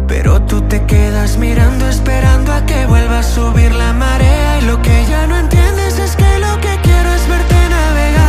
Pero 0.07 0.43
tú 0.43 0.61
te 0.63 0.85
quedas 0.85 1.39
mirando, 1.39 1.89
esperando 1.89 2.53
a 2.53 2.67
que 2.67 2.87
vuelva 2.87 3.21
a 3.21 3.23
subir 3.23 3.73
la 3.73 3.93
marea. 3.95 4.59
Y 4.61 4.67
lo 4.67 4.83
que 4.83 5.07
ya 5.07 5.27
no 5.27 5.37
entiendes 5.39 5.99
es 5.99 6.15
que 6.15 6.39
lo 6.39 6.61
que 6.61 6.79
quiero 6.83 7.11
es 7.15 7.27
verte 7.27 7.55
navegar. 7.71 8.20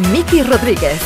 Con 0.00 0.12
Miki 0.12 0.42
Rodríguez. 0.42 1.00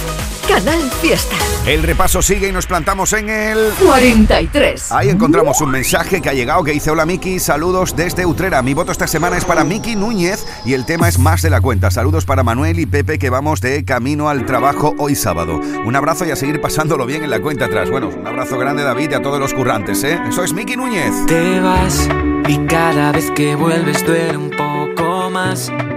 Canal 0.49 0.79
Fiesta. 1.01 1.37
El 1.67 1.83
repaso 1.83 2.21
sigue 2.21 2.49
y 2.49 2.53
nos 2.53 2.67
plantamos 2.67 3.15
en 3.15 3.31
el 3.31 3.71
43. 3.83 4.93
Ahí 4.93 5.09
encontramos 5.09 5.59
un 5.63 5.71
mensaje 5.71 6.21
que 6.21 6.29
ha 6.29 6.35
llegado 6.35 6.63
que 6.63 6.73
dice 6.73 6.91
Hola 6.91 7.07
Miki, 7.07 7.41
saludos 7.41 7.97
desde 7.97 8.27
Utrera. 8.27 8.61
Mi 8.61 8.75
voto 8.75 8.93
esta 8.93 9.07
semana 9.07 9.39
es 9.39 9.47
para 9.47 9.65
Miki 9.65 9.97
Núñez 9.97 10.45
y 10.67 10.75
el 10.75 10.85
tema 10.85 11.09
es 11.09 11.19
más 11.19 11.41
de 11.41 11.49
la 11.49 11.63
cuenta. 11.63 11.91
Saludos 11.91 12.27
para 12.27 12.43
Manuel 12.43 12.79
y 12.79 12.85
Pepe 12.85 13.19
que 13.19 13.31
vamos 13.31 13.63
de 13.63 13.87
camino 13.87 14.29
al 14.29 14.45
trabajo 14.45 14.95
hoy 14.99 15.15
sábado. 15.15 15.59
Un 15.87 15.97
abrazo 15.97 16.27
y 16.27 16.31
a 16.31 16.37
seguir 16.37 16.61
pasándolo 16.61 17.07
bien 17.07 17.25
en 17.25 17.31
la 17.31 17.41
cuenta 17.41 17.65
atrás. 17.65 17.89
Bueno, 17.91 18.09
un 18.09 18.27
abrazo 18.27 18.59
grande 18.59 18.83
David 18.83 19.13
y 19.13 19.15
a 19.15 19.23
todos 19.23 19.41
los 19.41 19.55
currantes, 19.55 20.05
¿eh? 20.05 20.21
Eso 20.29 20.45
es 20.45 20.53
Miki 20.53 20.77
Núñez. 20.77 21.25
Te 21.27 21.59
vas 21.61 22.07
y 22.47 22.59
cada 22.67 23.13
vez 23.13 23.31
que 23.31 23.57
vuelves 23.57 24.05
duele 24.07 24.37
un 24.37 24.51
poco 24.51 24.64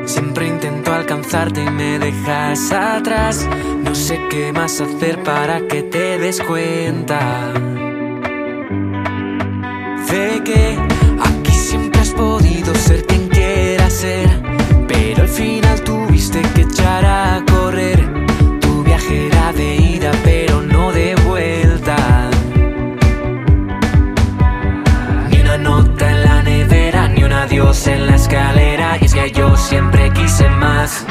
Siempre 0.06 0.48
intento 0.48 0.92
alcanzarte 0.92 1.64
y 1.64 1.70
me 1.70 2.00
dejas 2.00 2.72
atrás. 2.72 3.48
No 3.84 3.94
sé 3.94 4.20
qué 4.32 4.52
más 4.52 4.82
hacer 4.82 5.22
para 5.22 5.60
que 5.68 5.84
te 5.84 6.18
des 6.18 6.42
cuenta 6.42 7.54
de 10.10 10.42
que 10.44 10.80
aquí 11.24 11.52
siempre 11.52 12.02
has 12.02 12.10
podido 12.14 12.74
ser 12.74 13.06
quien 13.06 13.28
quieras 13.28 13.94
ser, 13.94 14.28
pero 14.88 15.22
al 15.22 15.30
final 15.30 15.82
tuviste 15.82 16.42
que 16.56 16.62
echar 16.62 17.06
a 17.06 17.44
correr. 17.46 18.10
Tu 18.60 18.84
viaje 18.84 19.28
era 19.28 19.54
de 19.54 19.76
ida, 19.76 20.12
pero 20.24 20.64
no 20.64 20.92
de 20.92 21.14
vuelta. 21.28 22.32
Ni 25.30 25.42
una 25.42 25.58
nota 25.60 26.10
en 26.10 26.24
la 26.24 26.42
nevera, 26.42 27.08
ni 27.08 27.24
un 27.24 27.34
adiós 27.34 27.86
en 27.86 28.08
la 28.08 28.16
escalera. 28.16 28.67
Es 29.02 29.14
que 29.14 29.32
yo 29.32 29.56
siempre 29.56 30.12
quise 30.12 30.50
más. 30.50 31.07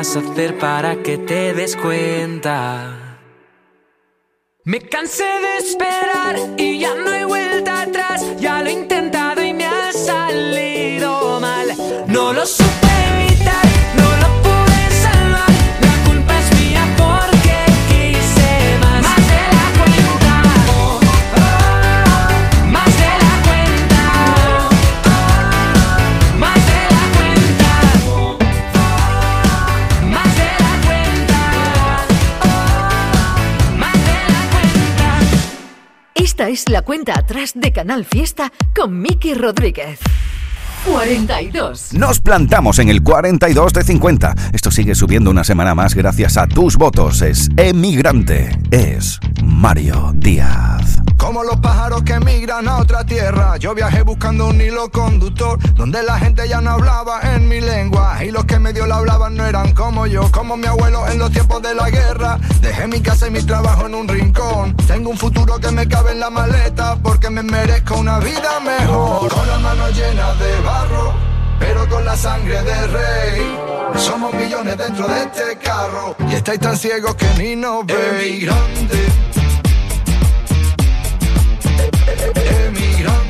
Hacer 0.00 0.56
para 0.58 1.02
que 1.02 1.18
te 1.18 1.52
des 1.52 1.76
cuenta. 1.76 3.18
Me 4.64 4.80
cansé 4.80 5.24
de 5.24 5.58
esperar 5.58 6.36
y 6.56 6.80
ya 6.80 6.94
no 6.94 7.10
hay 7.10 7.24
vuelta 7.24 7.86
es 36.50 36.68
la 36.68 36.82
cuenta 36.82 37.16
atrás 37.16 37.52
de 37.54 37.72
Canal 37.72 38.04
Fiesta 38.04 38.52
con 38.74 39.00
Miki 39.00 39.34
Rodríguez. 39.34 40.00
42. 40.86 41.92
Nos 41.92 42.20
plantamos 42.20 42.78
en 42.78 42.88
el 42.88 43.02
42 43.02 43.72
de 43.72 43.82
50. 43.82 44.34
Esto 44.52 44.70
sigue 44.70 44.94
subiendo 44.94 45.30
una 45.30 45.44
semana 45.44 45.74
más 45.74 45.94
gracias 45.94 46.36
a 46.36 46.46
tus 46.46 46.76
votos. 46.76 47.22
Es 47.22 47.48
emigrante. 47.56 48.58
Es 48.70 49.20
Mario 49.44 50.12
Díaz. 50.14 51.00
Como 51.20 51.44
los 51.44 51.56
pájaros 51.56 52.02
que 52.02 52.18
migran 52.18 52.66
a 52.66 52.78
otra 52.78 53.04
tierra, 53.04 53.58
yo 53.58 53.74
viajé 53.74 54.02
buscando 54.02 54.48
un 54.48 54.58
hilo 54.58 54.90
conductor 54.90 55.58
donde 55.74 56.02
la 56.02 56.18
gente 56.18 56.48
ya 56.48 56.62
no 56.62 56.70
hablaba 56.70 57.20
en 57.34 57.46
mi 57.46 57.60
lengua 57.60 58.24
y 58.24 58.30
los 58.30 58.46
que 58.46 58.58
medio 58.58 58.86
la 58.86 58.96
hablaban 58.96 59.36
no 59.36 59.44
eran 59.44 59.74
como 59.74 60.06
yo, 60.06 60.32
como 60.32 60.56
mi 60.56 60.66
abuelo 60.66 61.06
en 61.08 61.18
los 61.18 61.30
tiempos 61.30 61.60
de 61.60 61.74
la 61.74 61.90
guerra. 61.90 62.38
Dejé 62.62 62.86
mi 62.86 63.00
casa 63.00 63.28
y 63.28 63.32
mi 63.32 63.42
trabajo 63.42 63.86
en 63.86 63.94
un 63.94 64.08
rincón. 64.08 64.74
Tengo 64.86 65.10
un 65.10 65.18
futuro 65.18 65.58
que 65.60 65.70
me 65.70 65.86
cabe 65.86 66.12
en 66.12 66.20
la 66.20 66.30
maleta 66.30 66.96
porque 67.02 67.28
me 67.28 67.42
merezco 67.42 67.98
una 67.98 68.18
vida 68.18 68.58
mejor. 68.64 69.30
Con 69.30 69.46
las 69.46 69.60
manos 69.60 69.94
llenas 69.94 70.38
de 70.38 70.60
barro, 70.70 71.14
pero 71.58 71.88
con 71.88 72.04
la 72.04 72.16
sangre 72.16 72.62
de 72.62 72.86
rey. 72.86 73.58
Somos 73.96 74.32
millones 74.34 74.76
dentro 74.76 75.06
de 75.08 75.22
este 75.22 75.58
carro 75.58 76.16
y 76.30 76.34
estáis 76.34 76.60
tan 76.60 76.76
ciegos 76.76 77.14
que 77.16 77.26
ni 77.38 77.56
nos 77.56 77.84
veis. 77.86 78.44
Emigrante. 78.48 78.98
Emigrante. 81.96 82.66
Emigrante. 82.66 83.29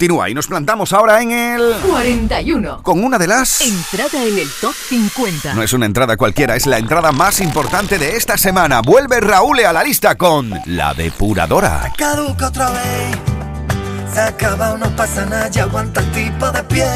Continúa 0.00 0.30
y 0.30 0.34
nos 0.34 0.46
plantamos 0.46 0.94
ahora 0.94 1.20
en 1.20 1.30
el... 1.30 1.74
41. 1.86 2.82
Con 2.82 3.04
una 3.04 3.18
de 3.18 3.26
las... 3.26 3.60
Entrada 3.60 4.24
en 4.24 4.38
el 4.38 4.48
top 4.58 4.72
50. 4.72 5.52
No 5.52 5.62
es 5.62 5.74
una 5.74 5.84
entrada 5.84 6.16
cualquiera, 6.16 6.56
es 6.56 6.64
la 6.64 6.78
entrada 6.78 7.12
más 7.12 7.38
importante 7.38 7.98
de 7.98 8.16
esta 8.16 8.38
semana. 8.38 8.80
Vuelve 8.80 9.20
Raúl 9.20 9.60
a 9.60 9.74
la 9.74 9.84
lista 9.84 10.14
con 10.14 10.58
La 10.64 10.94
Depuradora. 10.94 11.92
caduca 11.98 12.46
otra 12.46 12.70
vez. 12.70 13.18
Se 14.14 14.20
acaba 14.20 14.72
o 14.72 14.78
no 14.78 14.88
pasa 14.96 15.26
nada, 15.26 15.48
ya 15.48 15.64
aguanta 15.64 16.00
el 16.00 16.10
tipo 16.12 16.50
de 16.50 16.62
pie. 16.64 16.86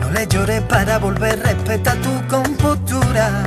No 0.00 0.10
le 0.10 0.26
llores 0.26 0.60
para 0.64 0.98
volver, 0.98 1.42
respeta 1.42 1.94
tu 1.94 2.28
compostura. 2.28 3.46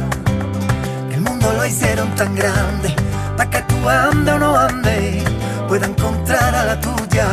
El 1.13 1.21
mundo 1.21 1.53
lo 1.53 1.63
hicieron 1.63 2.09
tan 2.15 2.33
grande, 2.33 2.95
para 3.37 3.47
que 3.47 3.61
tú 3.61 3.87
ande 3.87 4.31
o 4.31 4.39
no 4.39 4.57
ande, 4.57 5.23
pueda 5.67 5.85
encontrar 5.85 6.55
a 6.55 6.65
la 6.65 6.81
tuya, 6.81 7.27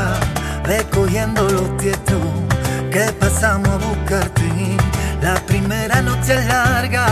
recogiendo 0.65 1.49
los 1.49 1.77
tietos 1.77 2.23
que 2.91 3.13
pasamos 3.19 3.69
a 3.69 3.77
buscarte. 3.77 4.43
La 5.21 5.35
primera 5.47 6.03
noche 6.03 6.35
es 6.35 6.47
larga, 6.47 7.07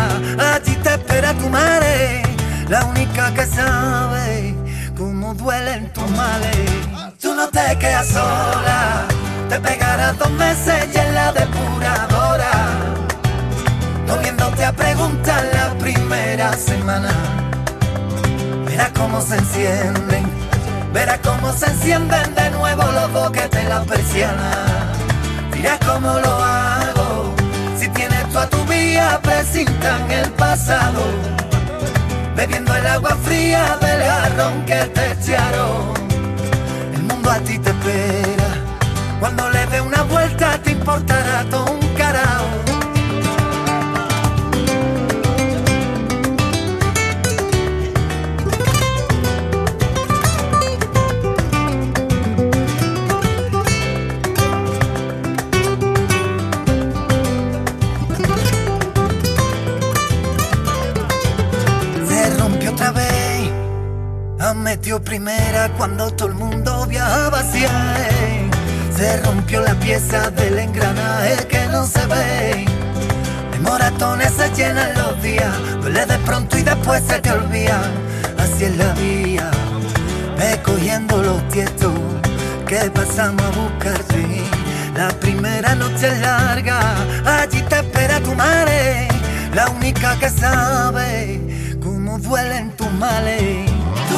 allí 0.52 0.74
te 0.82 0.90
espera 0.90 1.32
tu 1.34 1.48
madre, 1.48 2.22
la 2.68 2.84
única 2.86 3.32
que 3.32 3.46
sabe 3.46 4.54
cómo 4.96 5.32
duelen 5.34 5.92
tus 5.92 6.10
males. 6.10 6.56
Tú 7.20 7.34
no 7.34 7.48
te 7.48 7.78
quedas 7.78 8.08
sola, 8.08 9.06
te 9.48 9.60
pegarás 9.60 10.18
dos 10.18 10.30
meses 10.32 10.88
y 10.92 10.98
en 10.98 11.14
la 11.14 11.32
depuradora, 11.32 12.50
volviéndote 14.08 14.64
a 14.64 14.72
preguntar 14.72 15.44
la 15.52 15.78
primera 15.78 16.52
semana. 16.54 17.12
Verás 18.66 18.90
cómo 18.90 19.20
se 19.20 19.36
encienden, 19.36 20.24
verás 20.92 21.20
cómo 21.22 21.52
se 21.52 21.66
encienden 21.66 22.34
de 22.34 22.50
nuevo 22.50 22.82
los 22.92 23.12
boquetes 23.12 23.64
la 23.68 23.82
persiana. 23.82 24.50
Dirás 25.52 25.78
cómo 25.86 26.18
lo 26.18 26.34
hago, 26.42 27.34
si 27.78 27.88
tienes 27.88 28.28
tú 28.30 28.38
a 28.38 28.46
tu 28.48 28.64
vía, 28.64 29.20
presintan 29.22 30.10
el 30.10 30.30
pasado 30.32 31.02
bebiendo 32.40 32.74
el 32.74 32.86
agua 32.86 33.16
fría 33.22 33.76
del 33.80 34.02
jarrón 34.02 34.64
que 34.64 34.80
te 34.94 35.12
echaron. 35.12 35.92
El 36.94 37.02
mundo 37.02 37.30
a 37.30 37.38
ti 37.40 37.58
te 37.58 37.70
espera, 37.70 38.50
cuando 39.20 39.50
le 39.50 39.66
dé 39.66 39.80
una 39.80 40.02
vuelta 40.04 40.58
te 40.62 40.70
importará 40.72 41.44
todo 41.50 41.79
ha 64.70 64.76
metido 64.76 65.02
primera 65.02 65.68
cuando 65.76 66.12
todo 66.12 66.28
el 66.28 66.34
mundo 66.34 66.86
viajaba 66.86 67.40
hacia 67.40 67.68
él. 68.08 68.50
Se 68.96 69.16
rompió 69.22 69.62
la 69.62 69.74
pieza 69.74 70.30
del 70.30 70.60
engranaje 70.60 71.44
que 71.48 71.66
no 71.66 71.84
se 71.84 72.06
ve. 72.06 72.66
De 73.50 73.58
moratones 73.58 74.32
se 74.32 74.48
llenan 74.54 74.94
los 74.94 75.20
días, 75.22 75.52
duele 75.80 76.06
de 76.06 76.18
pronto 76.18 76.56
y 76.56 76.62
después 76.62 77.02
se 77.04 77.18
te 77.18 77.32
olvida. 77.32 77.82
Así 78.38 78.64
es 78.64 78.76
la 78.76 78.92
vía, 78.92 79.50
ve 80.38 80.60
cogiendo 80.62 81.20
los 81.20 81.48
tietos 81.48 81.98
que 82.68 82.78
pasamos 82.90 83.42
a 83.42 83.50
buscarte. 83.50 84.42
La 84.94 85.08
primera 85.08 85.74
noche 85.74 86.06
es 86.06 86.20
larga, 86.20 86.94
allí 87.26 87.60
te 87.62 87.76
espera 87.76 88.20
tu 88.20 88.34
madre, 88.36 89.08
la 89.52 89.68
única 89.68 90.16
que 90.20 90.28
sabe 90.28 91.40
cómo 91.82 92.18
duelen 92.18 92.70
tus 92.76 92.92
males. 92.92 93.69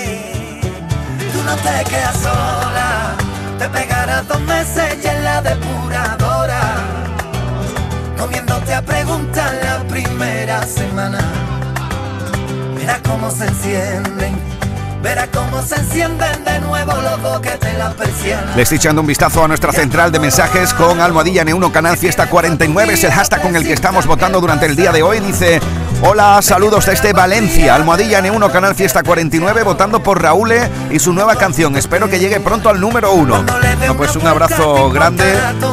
no 1.51 1.57
te 1.57 1.83
quedas 1.89 2.17
sola, 2.17 3.15
te 3.59 3.67
pegarás 3.67 4.25
dos 4.27 4.39
meses 4.41 4.97
y 5.03 5.07
en 5.07 5.23
la 5.23 5.41
depuradora, 5.41 6.61
comiéndote 8.17 8.73
a 8.73 8.81
preguntar 8.81 9.51
la 9.61 9.83
primera 9.87 10.63
semana. 10.65 11.19
Verás 12.75 13.01
cómo 13.05 13.29
se 13.29 13.47
encienden, 13.47 14.39
Verás 15.03 15.29
cómo 15.33 15.63
se 15.63 15.75
encienden 15.75 16.45
de 16.45 16.59
nuevo 16.59 16.93
los 17.01 17.21
boquetes 17.23 17.75
la 17.75 17.89
persiana. 17.89 18.55
Le 18.55 18.61
estoy 18.61 18.77
echando 18.77 19.01
un 19.01 19.07
vistazo 19.07 19.43
a 19.43 19.47
nuestra 19.47 19.71
central 19.71 20.11
de 20.11 20.19
mensajes 20.19 20.75
con 20.75 21.01
Almohadilla 21.01 21.43
N1 21.43 21.71
Canal 21.71 21.97
Fiesta 21.97 22.29
49. 22.29 22.93
Es 22.93 23.03
el 23.03 23.11
hashtag 23.11 23.41
con 23.41 23.55
el 23.55 23.65
que 23.65 23.73
estamos 23.73 24.05
votando 24.05 24.39
durante 24.39 24.67
el 24.67 24.75
día 24.75 24.91
de 24.91 25.01
hoy. 25.01 25.19
Dice: 25.19 25.59
Hola, 26.03 26.41
saludos 26.41 26.87
desde 26.87 27.13
Valencia. 27.13 27.75
Almohadilla 27.75 28.21
N1 28.23 28.51
Canal 28.51 28.73
Fiesta 28.73 29.03
49 29.03 29.61
votando 29.61 30.01
por 30.01 30.19
Raúl 30.19 30.51
y 30.89 30.97
su 30.97 31.13
nueva 31.13 31.35
canción. 31.35 31.77
Espero 31.77 32.09
que 32.09 32.17
llegue 32.17 32.39
pronto 32.39 32.69
al 32.69 32.81
número 32.81 33.13
uno. 33.13 33.43
No, 33.85 33.95
pues 33.95 34.15
un 34.15 34.25
abrazo 34.25 34.89
grande 34.89 35.23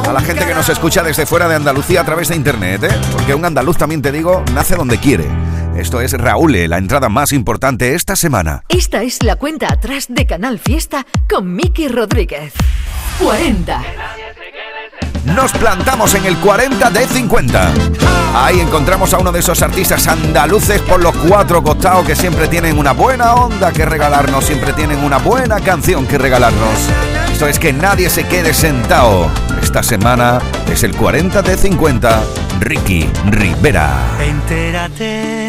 a 0.07 0.13
la 0.13 0.21
gente 0.21 0.45
que 0.45 0.53
nos 0.53 0.69
escucha 0.69 1.01
desde 1.01 1.25
fuera 1.25 1.47
de 1.47 1.55
Andalucía 1.55 2.01
a 2.01 2.05
través 2.05 2.27
de 2.27 2.35
internet, 2.35 2.83
¿eh? 2.83 2.95
Porque 3.11 3.33
un 3.33 3.43
andaluz, 3.43 3.77
también 3.77 4.03
te 4.03 4.11
digo, 4.11 4.43
nace 4.53 4.75
donde 4.75 4.99
quiere. 4.99 5.25
Esto 5.75 5.99
es 5.99 6.13
Raúl, 6.13 6.69
la 6.69 6.77
entrada 6.77 7.09
más 7.09 7.33
importante 7.33 7.95
esta 7.95 8.15
semana. 8.15 8.63
Esta 8.69 9.01
es 9.01 9.23
la 9.23 9.35
cuenta 9.35 9.73
atrás 9.73 10.05
de 10.09 10.27
Canal 10.27 10.59
Fiesta 10.59 11.07
con 11.27 11.55
Miki 11.55 11.87
Rodríguez. 11.87 12.53
40. 13.19 13.81
Nos 15.25 15.51
plantamos 15.51 16.13
en 16.15 16.25
el 16.25 16.37
40 16.37 16.89
de 16.89 17.07
50. 17.07 17.73
Ahí 18.35 18.59
encontramos 18.59 19.13
a 19.13 19.17
uno 19.17 19.31
de 19.31 19.39
esos 19.39 19.61
artistas 19.61 20.07
andaluces 20.07 20.81
por 20.81 21.01
los 21.01 21.15
cuatro 21.15 21.63
costados 21.63 22.05
que 22.05 22.15
siempre 22.15 22.47
tienen 22.47 22.77
una 22.77 22.93
buena 22.93 23.33
onda 23.33 23.71
que 23.71 23.85
regalarnos, 23.85 24.45
siempre 24.45 24.73
tienen 24.73 25.03
una 25.03 25.17
buena 25.17 25.59
canción 25.59 26.05
que 26.05 26.17
regalarnos. 26.17 26.89
Esto 27.31 27.47
es 27.47 27.59
que 27.59 27.73
nadie 27.73 28.09
se 28.09 28.27
quede 28.27 28.53
sentado. 28.53 29.29
Esta 29.61 29.83
semana 29.83 30.39
es 30.71 30.83
el 30.83 30.95
40 30.95 31.41
de 31.41 31.57
50. 31.57 32.21
Ricky 32.59 33.09
Rivera. 33.27 33.89
Entérate, 34.19 35.48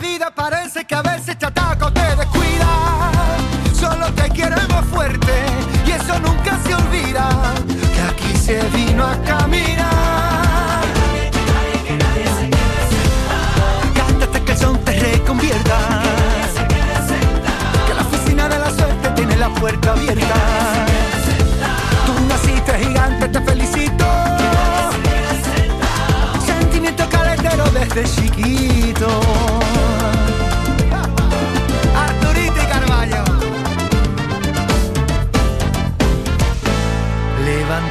Vida 0.00 0.30
parece 0.32 0.84
que 0.84 0.94
a 0.94 1.02
veces 1.02 1.36
te 1.36 1.46
ataca 1.46 1.86
o 1.86 1.92
te 1.92 2.00
descuida. 2.00 3.10
Solo 3.72 4.06
te 4.12 4.30
queremos 4.30 4.84
fuerte 4.92 5.32
y 5.86 5.90
eso 5.90 6.18
nunca 6.20 6.56
se 6.64 6.74
olvida. 6.74 7.28
Que 7.94 8.00
aquí 8.02 8.36
se 8.36 8.62
vino 8.68 9.04
a 9.04 9.16
caminar. 9.22 10.82
Cántate 13.94 14.44
que 14.44 14.52
el 14.52 14.58
son 14.58 14.78
te 14.84 14.92
reconvierta. 14.92 16.02
Que 17.86 17.94
la 17.94 18.02
oficina 18.02 18.48
de 18.48 18.58
la 18.58 18.70
suerte 18.70 19.10
tiene 19.16 19.36
la 19.36 19.48
puerta 19.48 19.92
abierta. 19.92 20.34
Tú 22.06 22.12
naciste 22.28 22.78
gigante, 22.84 23.28
te 23.28 23.40
felicito. 23.40 24.06
Sentimiento 26.46 27.08
caletero 27.08 27.64
desde 27.70 28.04
chiquito. 28.04 29.47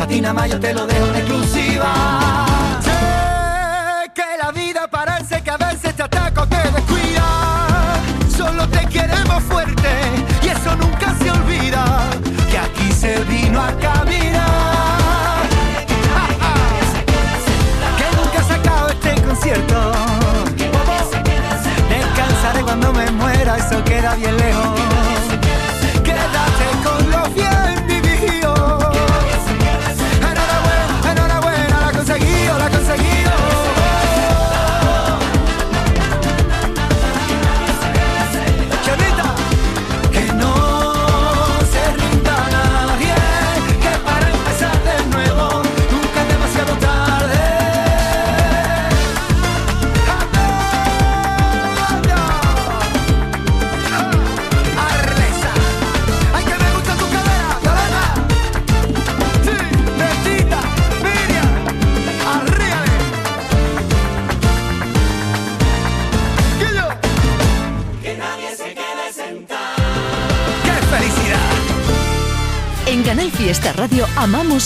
A 0.00 0.06
ti 0.06 0.22
yo 0.22 0.60
te 0.60 0.72
lo 0.72 0.86
dejo 0.86 1.06
en 1.08 1.16
exclusiva. 1.16 1.92
Sé 2.80 4.10
que 4.14 4.24
la 4.40 4.52
vida 4.52 4.86
parece 4.88 5.42
que 5.42 5.50
a 5.50 5.56
veces 5.56 5.94
te 5.96 6.02
ataca 6.04 6.42
o 6.42 6.46
te 6.46 6.56
descuida. 6.56 8.00
Solo 8.34 8.68
te 8.68 8.86
queremos 8.86 9.42
fuerte 9.42 9.88
y 10.42 10.48
eso 10.48 10.76
nunca 10.76 11.14
se 11.20 11.30
olvida. 11.30 11.84
Que 12.48 12.58
aquí 12.58 12.92
se 12.92 13.18
vino 13.24 13.60
a 13.60 13.72
caminar. 13.72 15.42
Que 17.98 18.16
nunca 18.16 18.42
se 18.44 18.54
acabe 18.54 18.92
este 18.92 19.20
concierto. 19.22 19.92
Descansaré 21.88 22.62
cuando 22.62 22.92
me 22.92 23.10
muera, 23.10 23.56
eso 23.56 23.82
queda 23.84 24.14
bien 24.14 24.36
lejos. 24.36 24.77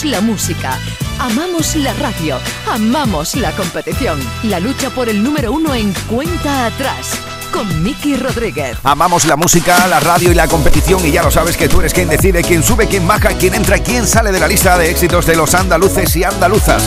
La 0.04 0.20
música, 0.20 0.78
amamos 1.18 1.76
la 1.76 1.92
radio, 1.94 2.38
amamos 2.70 3.36
la 3.36 3.52
competición. 3.52 4.18
La 4.44 4.58
lucha 4.58 4.90
por 4.90 5.08
el 5.08 5.22
número 5.22 5.52
uno 5.52 5.74
en 5.74 5.92
cuenta 6.08 6.66
atrás 6.66 7.18
con 7.52 7.82
Miki 7.82 8.16
Rodríguez. 8.16 8.78
Amamos 8.82 9.26
la 9.26 9.36
música, 9.36 9.86
la 9.86 10.00
radio 10.00 10.32
y 10.32 10.34
la 10.34 10.48
competición 10.48 11.04
y 11.06 11.12
ya 11.12 11.22
lo 11.22 11.30
sabes 11.30 11.56
que 11.56 11.68
tú 11.68 11.80
eres 11.80 11.92
quien 11.92 12.08
decide 12.08 12.42
quién 12.42 12.62
sube, 12.62 12.88
quién 12.88 13.06
baja, 13.06 13.30
quién 13.38 13.54
entra 13.54 13.78
quién 13.78 14.06
sale 14.06 14.32
de 14.32 14.40
la 14.40 14.48
lista 14.48 14.76
de 14.78 14.90
éxitos 14.90 15.26
de 15.26 15.36
los 15.36 15.54
andaluces 15.54 16.16
y 16.16 16.24
andaluzas. 16.24 16.82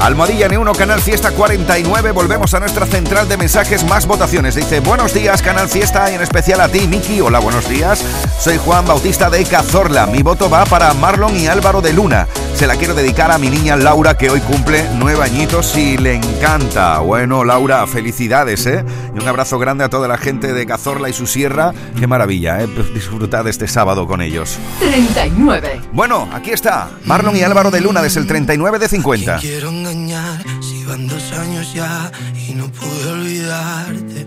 Almohadilla 0.00 0.48
N1 0.48 0.76
Canal 0.76 1.00
Fiesta 1.00 1.30
49, 1.30 2.10
volvemos 2.10 2.52
a 2.54 2.60
nuestra 2.60 2.86
central 2.86 3.28
de 3.28 3.36
mensajes 3.36 3.84
más 3.84 4.06
votaciones. 4.06 4.56
Dice, 4.56 4.80
buenos 4.80 5.14
días 5.14 5.40
Canal 5.42 5.68
Fiesta 5.68 6.10
y 6.10 6.16
en 6.16 6.22
especial 6.22 6.60
a 6.60 6.68
ti 6.68 6.88
Miki. 6.88 7.20
Hola, 7.20 7.38
buenos 7.38 7.68
días. 7.68 8.04
Soy 8.40 8.58
Juan 8.58 8.84
Bautista 8.84 9.30
de 9.30 9.44
Cazorla. 9.44 10.06
Mi 10.06 10.22
voto 10.22 10.50
va 10.50 10.64
para 10.64 10.92
Marlon 10.94 11.38
y 11.38 11.46
Álvaro 11.46 11.80
de 11.80 11.92
Luna. 11.92 12.26
Se 12.54 12.66
la 12.68 12.76
quiero 12.76 12.94
dedicar 12.94 13.32
a 13.32 13.38
mi 13.38 13.50
niña 13.50 13.76
Laura 13.76 14.16
que 14.16 14.30
hoy 14.30 14.40
cumple 14.40 14.84
nueve 14.98 15.24
añitos 15.24 15.76
y 15.76 15.96
le 15.96 16.14
encanta. 16.14 16.98
Bueno, 17.00 17.44
Laura, 17.44 17.84
felicidades, 17.88 18.66
¿eh? 18.66 18.84
Y 19.16 19.18
un 19.20 19.26
abrazo 19.26 19.58
grande 19.58 19.82
a 19.82 19.88
toda 19.88 20.06
la 20.06 20.16
gente 20.16 20.52
de 20.52 20.64
Cazorla 20.64 21.08
y 21.08 21.12
su 21.12 21.26
sierra. 21.26 21.72
Qué 21.98 22.06
maravilla, 22.06 22.62
¿eh? 22.62 22.68
Disfrutad 22.94 23.48
este 23.48 23.66
sábado 23.66 24.06
con 24.06 24.20
ellos. 24.20 24.58
39. 24.78 25.80
Bueno, 25.92 26.28
aquí 26.32 26.50
está. 26.50 26.90
Marlon 27.04 27.36
y 27.36 27.42
Álvaro 27.42 27.70
de 27.72 27.80
Luna 27.80 28.00
desde 28.00 28.20
el 28.20 28.26
39 28.28 28.78
de 28.78 28.88
50. 28.88 29.38
quiero 29.38 29.70
engañar 29.70 30.44
si 30.60 30.84
van 30.84 31.08
dos 31.08 31.32
años 31.32 31.74
ya 31.74 32.12
y 32.48 32.54
no 32.54 32.68
pude 32.68 33.10
olvidarte? 33.10 34.26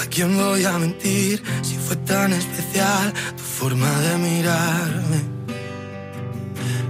¿A 0.00 0.06
quién 0.08 0.34
voy 0.34 0.64
a 0.64 0.78
mentir 0.78 1.42
si 1.60 1.76
fue 1.76 1.96
tan 1.96 2.32
especial 2.32 3.12
tu 3.36 3.42
forma 3.42 3.90
de 4.00 4.16
mirarme? 4.16 5.39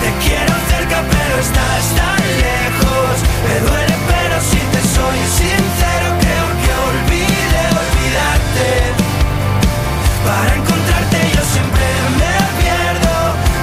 te 0.00 0.10
quiero 0.24 0.54
cerca, 0.70 0.98
pero 1.12 1.34
estás 1.40 1.84
tan 1.98 2.22
lejos. 2.46 3.14
Me 3.44 3.54
duele, 3.66 3.96
pero 4.12 4.36
si 4.50 4.60
te 4.72 4.80
soy 4.96 5.18
sincero, 5.40 6.08
creo 6.22 6.46
que 6.62 6.70
olvide 6.90 7.60
olvidarte. 7.82 8.68
Para 10.26 10.50
encontrarte 10.54 11.18
yo 11.34 11.42
siempre 11.54 11.86
me 12.20 12.34
pierdo 12.60 13.14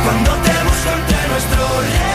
cuando 0.03 0.31
te 0.45 0.55
busco 0.67 0.89
entre 0.99 1.21
nuestros 1.31 2.14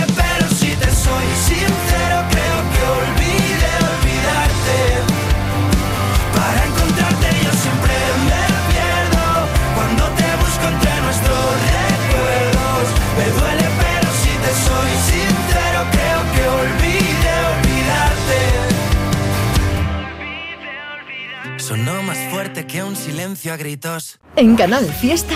que 22.71 22.81
un 22.81 22.95
silencio 22.95 23.53
a 23.53 23.57
gritos. 23.57 24.19
En 24.37 24.55
Canal 24.55 24.85
Fiesta 24.85 25.35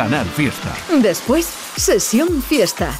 Fiesta. 0.35 0.75
Después, 0.99 1.45
sesión 1.75 2.41
fiesta. 2.41 2.99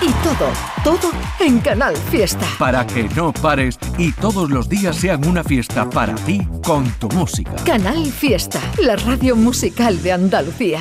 Y 0.00 0.10
todo, 0.22 0.50
todo 0.84 1.10
en 1.40 1.60
Canal 1.60 1.96
Fiesta. 1.96 2.46
Para 2.58 2.86
que 2.86 3.04
no 3.04 3.32
pares 3.32 3.78
y 3.98 4.12
todos 4.12 4.50
los 4.50 4.68
días 4.68 4.96
sean 4.96 5.26
una 5.26 5.44
fiesta 5.44 5.88
para 5.88 6.14
ti 6.14 6.46
con 6.64 6.90
tu 6.92 7.08
música. 7.10 7.54
Canal 7.64 8.06
Fiesta, 8.06 8.60
la 8.78 8.96
radio 8.96 9.36
musical 9.36 10.02
de 10.02 10.12
Andalucía. 10.12 10.80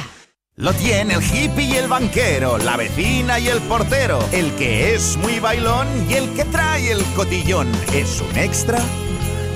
Lo 0.56 0.74
tiene 0.74 1.16
el 1.16 1.24
hippie 1.24 1.66
y 1.66 1.76
el 1.76 1.88
banquero, 1.88 2.58
la 2.58 2.78
vecina 2.78 3.40
y 3.40 3.48
el 3.48 3.60
portero, 3.62 4.20
el 4.32 4.52
que 4.56 4.94
es 4.94 5.18
muy 5.18 5.40
bailón 5.40 5.88
y 6.10 6.14
el 6.14 6.30
que 6.34 6.46
trae 6.46 6.92
el 6.92 7.04
cotillón. 7.16 7.68
Es 7.94 8.22
un 8.22 8.38
extra 8.38 8.80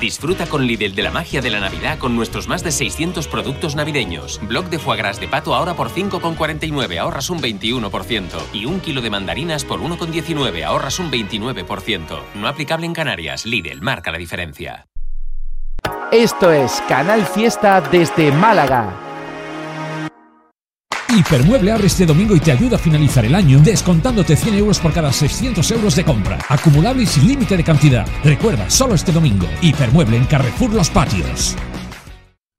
Disfruta 0.00 0.46
con 0.46 0.66
Lidl 0.66 0.94
de 0.94 1.02
la 1.02 1.10
magia 1.10 1.40
de 1.40 1.50
la 1.50 1.60
Navidad 1.60 1.98
con 1.98 2.14
nuestros 2.14 2.48
más 2.48 2.62
de 2.62 2.70
600 2.70 3.28
productos 3.28 3.76
navideños. 3.76 4.40
Bloc 4.42 4.66
de 4.68 4.78
foie 4.78 5.02
de 5.02 5.28
pato 5.28 5.54
ahora 5.54 5.74
por 5.74 5.90
5,49, 5.90 6.98
ahorras 6.98 7.30
un 7.30 7.40
21%. 7.40 8.26
Y 8.52 8.66
un 8.66 8.80
kilo 8.80 9.00
de 9.00 9.10
mandarinas 9.10 9.64
por 9.64 9.80
1,19, 9.80 10.64
ahorras 10.64 10.98
un 10.98 11.10
29%. 11.10 12.20
No 12.34 12.48
aplicable 12.48 12.86
en 12.86 12.94
Canarias. 12.94 13.46
Lidl 13.46 13.80
marca 13.80 14.10
la 14.10 14.18
diferencia. 14.18 14.86
Esto 16.12 16.52
es 16.52 16.82
Canal 16.88 17.24
Fiesta 17.26 17.80
desde 17.80 18.32
Málaga. 18.32 19.05
Hipermueble 21.16 21.72
abre 21.72 21.86
este 21.86 22.04
domingo 22.04 22.36
y 22.36 22.40
te 22.40 22.52
ayuda 22.52 22.76
a 22.76 22.78
finalizar 22.78 23.24
el 23.24 23.34
año 23.34 23.58
descontándote 23.60 24.36
100 24.36 24.56
euros 24.56 24.78
por 24.78 24.92
cada 24.92 25.10
600 25.10 25.70
euros 25.70 25.96
de 25.96 26.04
compra. 26.04 26.38
Acumulable 26.46 27.04
y 27.04 27.06
sin 27.06 27.26
límite 27.26 27.56
de 27.56 27.64
cantidad. 27.64 28.06
Recuerda, 28.22 28.68
solo 28.68 28.94
este 28.94 29.12
domingo. 29.12 29.48
Hipermueble 29.62 30.18
en 30.18 30.26
Carrefour 30.26 30.74
Los 30.74 30.90
Patios. 30.90 31.56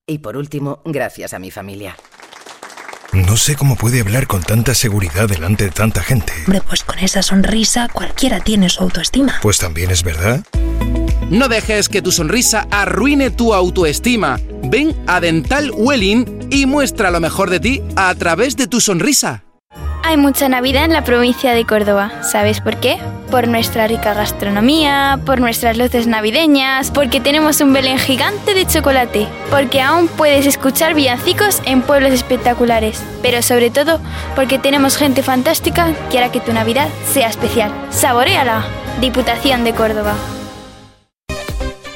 Y 0.07 0.17
por 0.17 0.37
último, 0.37 0.81
gracias 0.85 1.35
a 1.35 1.39
mi 1.39 1.51
familia. 1.51 1.95
No 3.13 3.37
sé 3.37 3.55
cómo 3.55 3.75
puede 3.75 4.01
hablar 4.01 4.25
con 4.25 4.41
tanta 4.41 4.73
seguridad 4.73 5.29
delante 5.29 5.65
de 5.65 5.71
tanta 5.71 6.01
gente. 6.01 6.33
Hombre, 6.47 6.61
pues 6.67 6.83
con 6.83 6.97
esa 6.97 7.21
sonrisa 7.21 7.87
cualquiera 7.93 8.39
tiene 8.39 8.69
su 8.69 8.81
autoestima. 8.81 9.35
Pues 9.43 9.59
también 9.59 9.91
es 9.91 10.01
verdad. 10.01 10.43
No 11.29 11.49
dejes 11.49 11.89
que 11.89 12.01
tu 12.01 12.13
sonrisa 12.13 12.67
arruine 12.71 13.31
tu 13.31 13.53
autoestima. 13.53 14.39
Ven 14.63 14.95
a 15.07 15.19
Dental 15.19 15.71
Welling 15.75 16.47
y 16.49 16.65
muestra 16.65 17.11
lo 17.11 17.19
mejor 17.19 17.49
de 17.49 17.59
ti 17.59 17.81
a 17.97 18.15
través 18.15 18.55
de 18.55 18.67
tu 18.67 18.79
sonrisa. 18.79 19.43
Hay 20.05 20.15
mucha 20.15 20.47
Navidad 20.47 20.85
en 20.85 20.93
la 20.93 21.03
provincia 21.03 21.51
de 21.51 21.65
Córdoba. 21.65 22.23
¿Sabes 22.23 22.61
por 22.61 22.77
qué? 22.77 22.97
Por 23.29 23.49
nuestra 23.49 23.87
rica 23.87 24.13
gastronomía, 24.13 25.19
por 25.25 25.41
nuestras 25.41 25.77
luces 25.77 26.07
navideñas, 26.07 26.91
porque 26.91 27.19
tenemos 27.19 27.59
un 27.59 27.73
Belén 27.73 27.97
gigante 27.97 28.53
de 28.53 28.65
chocolate, 28.65 29.27
porque 29.49 29.81
aún 29.81 30.07
puedes 30.07 30.45
escuchar 30.45 30.93
villancicos 30.93 31.61
en 31.65 31.81
pueblos 31.81 32.13
espectaculares, 32.13 33.03
pero 33.21 33.41
sobre 33.41 33.69
todo 33.69 33.99
porque 34.33 34.59
tenemos 34.59 34.95
gente 34.95 35.23
fantástica 35.23 35.93
que 36.09 36.19
hará 36.19 36.31
que 36.31 36.39
tu 36.39 36.53
Navidad 36.53 36.87
sea 37.11 37.27
especial. 37.27 37.69
¡Saboréala! 37.89 38.65
Diputación 39.01 39.65
de 39.65 39.73
Córdoba. 39.73 40.15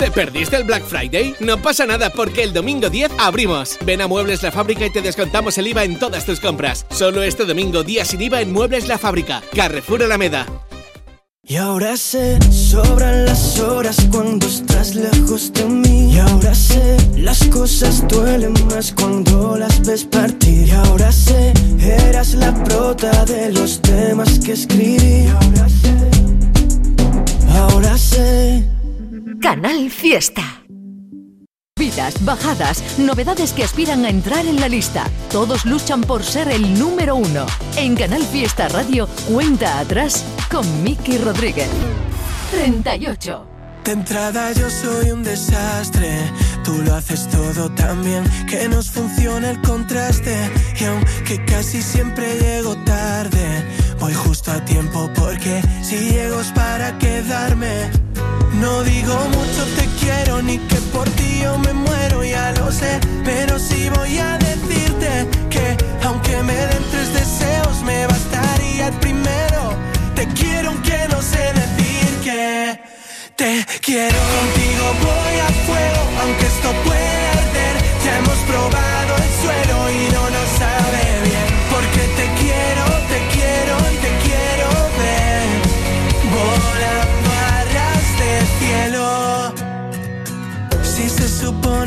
¿Te 0.02 0.10
perdiste 0.10 0.56
el 0.56 0.64
Black 0.64 0.84
Friday? 0.84 1.36
No 1.42 1.62
pasa 1.62 1.86
nada 1.86 2.10
porque 2.10 2.42
el 2.42 2.54
domingo 2.54 2.90
10 2.90 3.12
abrimos. 3.20 3.78
Ven 3.86 4.02
a 4.02 4.08
Muebles 4.08 4.42
La 4.42 4.52
Fábrica 4.52 4.84
y 4.84 4.90
te 4.90 5.00
descontamos 5.00 5.60
el 5.60 5.68
IVA 5.68 5.84
en 5.84 6.00
todas 6.00 6.26
tus 6.26 6.40
compras. 6.40 6.88
Solo 6.90 7.22
este 7.22 7.46
domingo 7.46 7.84
día 7.84 8.04
sin 8.04 8.20
IVA 8.20 8.42
en 8.42 8.52
Muebles 8.52 8.88
La 8.88 8.98
Fábrica. 8.98 9.44
Carrefour 9.56 10.02
Alameda. 10.02 10.48
Y 11.44 11.56
ahora 11.58 11.96
sé, 11.98 12.40
sobran 12.52 13.28
las 13.28 13.60
horas 13.60 13.98
cuando 14.12 14.48
estás 14.48 14.96
lejos 14.96 15.54
de 15.54 15.66
mí. 15.66 16.16
Y 16.16 16.18
ahora 16.18 16.56
sé, 16.56 16.98
las 17.16 17.44
cosas 17.50 18.04
duelen 18.08 18.56
más 18.72 18.92
cuando 18.94 19.56
las 19.56 19.86
ves 19.86 20.06
partir. 20.06 20.68
Y 20.68 20.72
ahora 20.72 21.12
sé, 21.12 21.54
eras 21.80 22.34
la 22.34 22.52
prota 22.64 23.24
de 23.26 23.52
los 23.52 23.80
temas 23.84 24.40
que 24.40 24.54
escribí. 24.54 25.26
Y 25.26 25.28
ahora 25.28 25.70
sé, 25.70 26.10
ahora 27.54 27.96
sé. 28.00 28.81
Canal 29.42 29.90
Fiesta. 29.90 30.44
Vidas, 31.76 32.24
bajadas, 32.24 33.00
novedades 33.00 33.54
que 33.54 33.64
aspiran 33.64 34.06
a 34.06 34.10
entrar 34.10 34.46
en 34.46 34.60
la 34.60 34.70
lista. 34.70 35.10
Todos 35.32 35.66
luchan 35.66 36.02
por 36.02 36.24
ser 36.24 36.50
el 36.50 36.78
número 36.78 37.16
uno. 37.16 37.48
En 37.76 37.96
Canal 37.96 38.22
Fiesta 38.22 38.70
Radio, 38.70 39.08
cuenta 39.28 39.80
atrás 39.80 40.24
con 40.52 40.84
Miki 40.84 41.18
Rodríguez. 41.18 41.68
38. 42.52 43.48
De 43.84 43.92
entrada 43.94 44.52
yo 44.52 44.70
soy 44.70 45.10
un 45.10 45.24
desastre, 45.24 46.20
tú 46.64 46.74
lo 46.84 46.94
haces 46.94 47.28
todo 47.28 47.72
tan 47.72 48.04
bien 48.04 48.24
que 48.48 48.70
nos 48.70 48.92
funciona 48.92 49.50
el 49.50 49.62
contraste 49.62 50.38
y 50.80 50.84
aunque 50.84 51.44
casi 51.46 51.82
siempre 51.82 52.38
llego 52.40 52.76
tarde, 52.86 53.66
voy 54.00 54.14
justo 54.14 54.52
a 54.52 54.64
tiempo 54.66 55.10
porque 55.16 55.64
si 55.82 55.98
llego 56.12 56.42
es 56.42 56.52
para 56.52 56.96
quedarme. 57.00 58.01
No 58.62 58.84
digo 58.84 59.16
mucho 59.30 59.66
te 59.76 59.86
quiero 60.00 60.40
ni 60.44 60.60
que 60.60 60.76
por 60.94 61.10
ti 61.18 61.40
yo 61.42 61.58
me 61.58 61.74
muero, 61.74 62.24
ya 62.24 62.52
lo 62.60 62.72
sé, 62.72 63.00
pero 63.26 63.58
sí 63.58 63.90
voy 63.90 64.20
a 64.20 64.38
decirte 64.38 65.28
que 65.50 65.66
aunque 66.06 66.44
me 66.44 66.54
den 66.54 66.84
tres 66.92 67.12
deseos 67.12 67.82
me 67.82 68.06
bastaría 68.06 68.90
el 68.90 68.94
primero. 69.06 69.62
Te 70.14 70.28
quiero 70.28 70.70
aunque 70.70 70.96
no 71.10 71.20
sé 71.24 71.44
decir 71.62 72.10
que 72.24 72.80
te 73.36 73.66
quiero. 73.82 74.20
Contigo 74.38 74.86
voy 75.10 75.36
a 75.48 75.50
fuego, 75.66 76.02
aunque 76.22 76.46
esto 76.46 76.70
puede 76.86 77.28
arder. 77.40 77.76
Ya 78.06 78.18
hemos 78.20 78.40
probado 78.50 79.11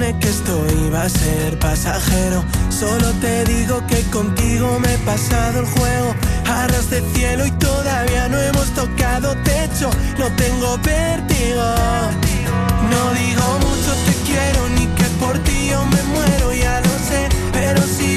que 0.00 0.28
esto 0.28 0.66
iba 0.86 1.02
a 1.02 1.08
ser 1.08 1.56
pasajero, 1.60 2.44
solo 2.68 3.12
te 3.20 3.44
digo 3.44 3.80
que 3.86 4.02
contigo 4.10 4.80
me 4.80 4.92
he 4.92 4.98
pasado 4.98 5.60
el 5.60 5.66
juego. 5.66 6.14
A 6.46 6.66
ras 6.66 6.90
de 6.90 7.00
cielo 7.12 7.46
y 7.46 7.52
todavía 7.52 8.28
no 8.28 8.40
hemos 8.40 8.66
tocado 8.74 9.36
techo, 9.44 9.90
no 10.18 10.26
tengo 10.32 10.78
vértigo. 10.78 11.62
No 12.90 13.14
digo 13.14 13.58
mucho 13.60 13.94
te 14.06 14.14
quiero 14.26 14.68
ni 14.70 14.86
que 14.96 15.04
por 15.20 15.38
ti 15.44 15.68
yo 15.70 15.84
me 15.86 16.02
muero, 16.02 16.52
ya 16.52 16.80
lo 16.80 16.94
sé, 17.08 17.28
pero 17.52 17.80
sí 17.82 18.13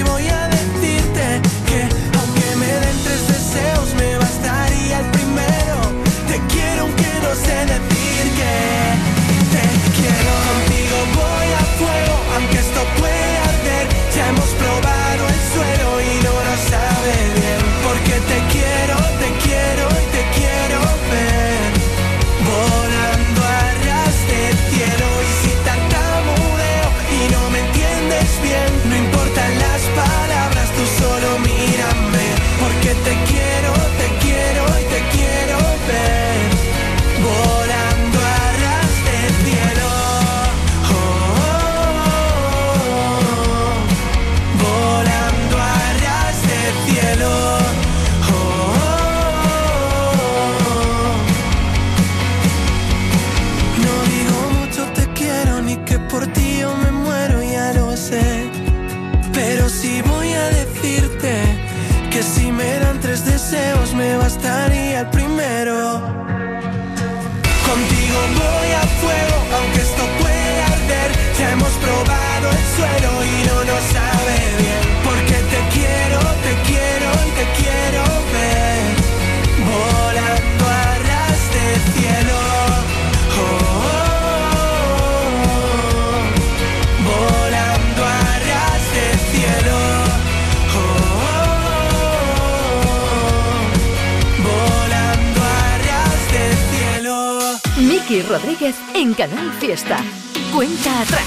Rodríguez 98.28 98.76
en 98.94 99.14
Canal 99.14 99.52
Fiesta. 99.60 99.98
Cuenta 100.54 101.02
atrás. 101.02 101.24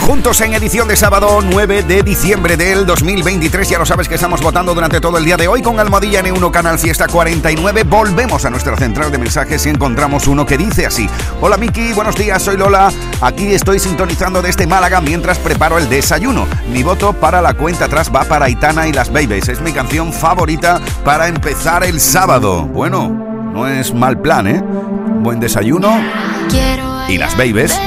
Juntos 0.00 0.40
en 0.40 0.54
edición 0.54 0.88
de 0.88 0.96
sábado 0.96 1.40
9 1.42 1.84
de 1.84 2.02
diciembre 2.02 2.56
del 2.56 2.84
2023. 2.84 3.68
Ya 3.68 3.78
lo 3.78 3.86
sabes 3.86 4.08
que 4.08 4.16
estamos 4.16 4.42
votando 4.42 4.74
durante 4.74 5.00
todo 5.00 5.18
el 5.18 5.24
día 5.24 5.36
de 5.36 5.46
hoy 5.46 5.62
con 5.62 5.78
Almohadilla 5.78 6.22
N1 6.22 6.50
Canal 6.50 6.78
Fiesta 6.78 7.06
49. 7.06 7.84
Volvemos 7.84 8.44
a 8.44 8.50
nuestra 8.50 8.76
central 8.76 9.12
de 9.12 9.18
mensajes 9.18 9.64
y 9.66 9.68
encontramos 9.68 10.26
uno 10.26 10.44
que 10.44 10.58
dice 10.58 10.86
así. 10.86 11.08
Hola 11.40 11.56
Miki, 11.56 11.92
buenos 11.92 12.16
días, 12.16 12.42
soy 12.42 12.56
Lola. 12.56 12.90
Aquí 13.20 13.54
estoy 13.54 13.78
sintonizando 13.78 14.42
desde 14.42 14.66
Málaga 14.66 15.00
mientras 15.00 15.38
preparo 15.38 15.78
el 15.78 15.88
desayuno. 15.88 16.46
Mi 16.72 16.82
voto 16.82 17.12
para 17.12 17.40
la 17.40 17.54
cuenta 17.54 17.84
atrás 17.84 18.10
va 18.14 18.24
para 18.24 18.46
Aitana 18.46 18.88
y 18.88 18.92
las 18.92 19.12
Babies. 19.12 19.48
Es 19.48 19.60
mi 19.60 19.72
canción 19.72 20.12
favorita 20.12 20.80
para 21.04 21.28
empezar 21.28 21.84
el 21.84 22.00
sábado. 22.00 22.62
Bueno, 22.62 23.30
no 23.52 23.66
es 23.66 23.92
mal 23.92 24.20
plan, 24.20 24.46
¿eh? 24.46 24.62
Buen 25.20 25.40
desayuno. 25.40 26.02
Y 27.08 27.18
las 27.18 27.36
Babies 27.36 27.78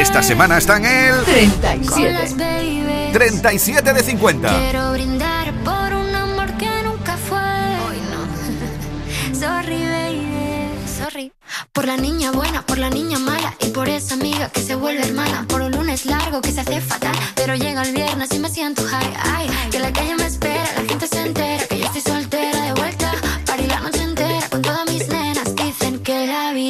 esta 0.00 0.22
semana 0.22 0.58
están 0.58 0.84
en 0.84 1.12
el 1.12 1.24
37. 1.24 3.10
37 3.12 3.92
de 3.92 4.02
50. 4.02 4.48
Quiero 4.48 4.92
brindar 4.92 5.52
por 5.64 5.92
un 5.92 6.14
amor 6.14 6.52
que 6.52 6.70
nunca 6.84 7.16
fue. 7.16 7.38
Hoy 7.38 7.98
no. 8.12 9.34
Sorry, 9.34 9.82
baby. 9.82 10.70
Sorry. 10.86 11.32
Por 11.72 11.86
la 11.86 11.96
niña 11.96 12.30
buena, 12.30 12.62
por 12.62 12.78
la 12.78 12.90
niña 12.90 13.18
mala 13.18 13.54
y 13.60 13.70
por 13.70 13.88
esa 13.88 14.14
amiga 14.14 14.50
que 14.50 14.62
se 14.62 14.76
vuelve 14.76 15.02
hermana. 15.04 15.46
Por 15.48 15.62
un 15.62 15.72
lunes 15.72 16.06
largo 16.06 16.40
que 16.40 16.52
se 16.52 16.60
hace 16.60 16.80
fatal, 16.80 17.16
pero 17.34 17.56
llega 17.56 17.82
el 17.82 17.92
viernes 17.92 18.32
y 18.32 18.38
me 18.38 18.48
siento 18.48 18.84
high. 18.84 19.14
Ay, 19.34 19.48
que 19.70 19.80
la 19.80 19.92
calle 19.92 20.14
me 20.14 20.26
espera, 20.26 20.64
la 20.76 20.88
gente 20.88 21.08
se 21.08 21.22
entera 21.22 21.66
que 21.66 21.78
yo 21.78 21.86
estoy 21.86 22.02
soltera 22.02 22.57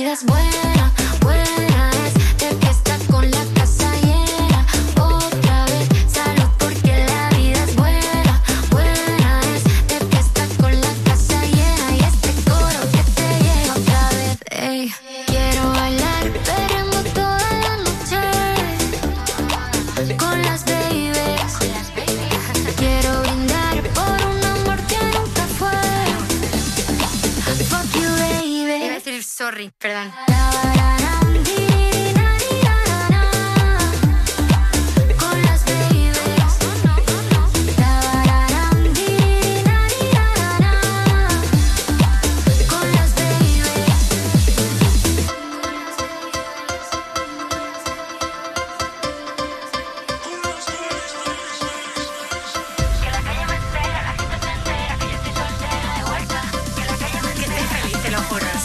la 0.09 0.15
vida 0.15 0.68
perdón. 29.79 30.28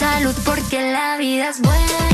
Salud 0.04 0.34
porque 0.44 0.92
la 0.92 1.16
vida 1.16 1.48
es 1.48 1.62
buena, 1.62 2.13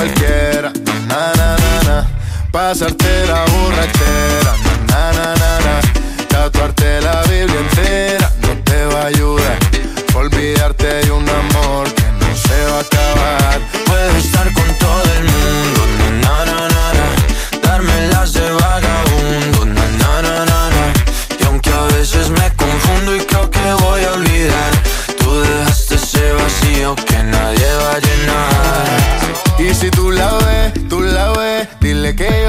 cualquiera, 0.00 0.72
na 1.08 1.32
na 1.36 1.56
na 1.62 1.82
na. 1.84 2.06
Pasarte 2.50 3.26
la 3.26 3.44
borrachera, 3.52 4.49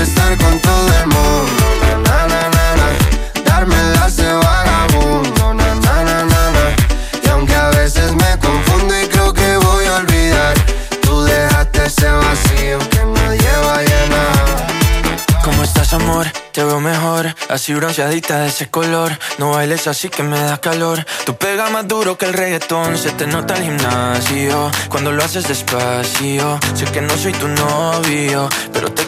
Estar 0.00 0.34
con 0.38 0.58
todo 0.60 0.88
el 0.98 1.06
mundo, 1.08 1.64
na, 2.06 2.26
na, 2.26 2.48
na, 2.48 2.76
na. 2.76 3.42
darme 3.44 3.76
las 3.92 4.16
de 4.16 4.32
vagabundo, 4.32 5.52
na, 5.52 5.74
na, 5.74 6.04
na, 6.04 6.24
na, 6.24 6.50
na. 6.52 6.76
y 7.22 7.28
aunque 7.28 7.54
a 7.54 7.68
veces 7.68 8.10
me 8.12 8.38
confundo 8.38 8.98
y 8.98 9.06
creo 9.08 9.34
que 9.34 9.56
voy 9.58 9.84
a 9.84 9.96
olvidar, 9.96 10.54
tú 11.02 11.22
dejaste 11.22 11.84
ese 11.84 12.10
vacío 12.10 12.78
que 12.88 13.04
nadie 13.04 13.50
va 13.66 13.74
a 13.74 13.82
llenar. 13.82 15.42
¿Cómo 15.44 15.62
estás, 15.62 15.92
amor? 15.92 16.26
Te 16.52 16.64
veo 16.64 16.80
mejor. 16.80 17.34
así 17.48 17.74
bronceadita 17.74 18.40
de 18.40 18.48
ese 18.48 18.68
color. 18.68 19.16
No 19.38 19.50
bailes 19.52 19.86
así 19.86 20.08
que 20.08 20.22
me 20.22 20.38
da 20.38 20.58
calor. 20.58 21.04
Tú 21.24 21.36
pega 21.36 21.70
más 21.70 21.86
duro 21.86 22.18
que 22.18 22.26
el 22.26 22.32
reggaetón, 22.32 22.98
se 22.98 23.10
te 23.12 23.26
nota 23.26 23.54
el 23.54 23.62
gimnasio. 23.62 24.70
Cuando 24.88 25.12
lo 25.12 25.22
haces 25.22 25.46
despacio, 25.46 26.58
sé 26.74 26.86
que 26.86 27.00
no 27.00 27.16
soy 27.16 27.32
tu 27.32 27.46
novio, 27.48 28.48
pero 28.72 28.89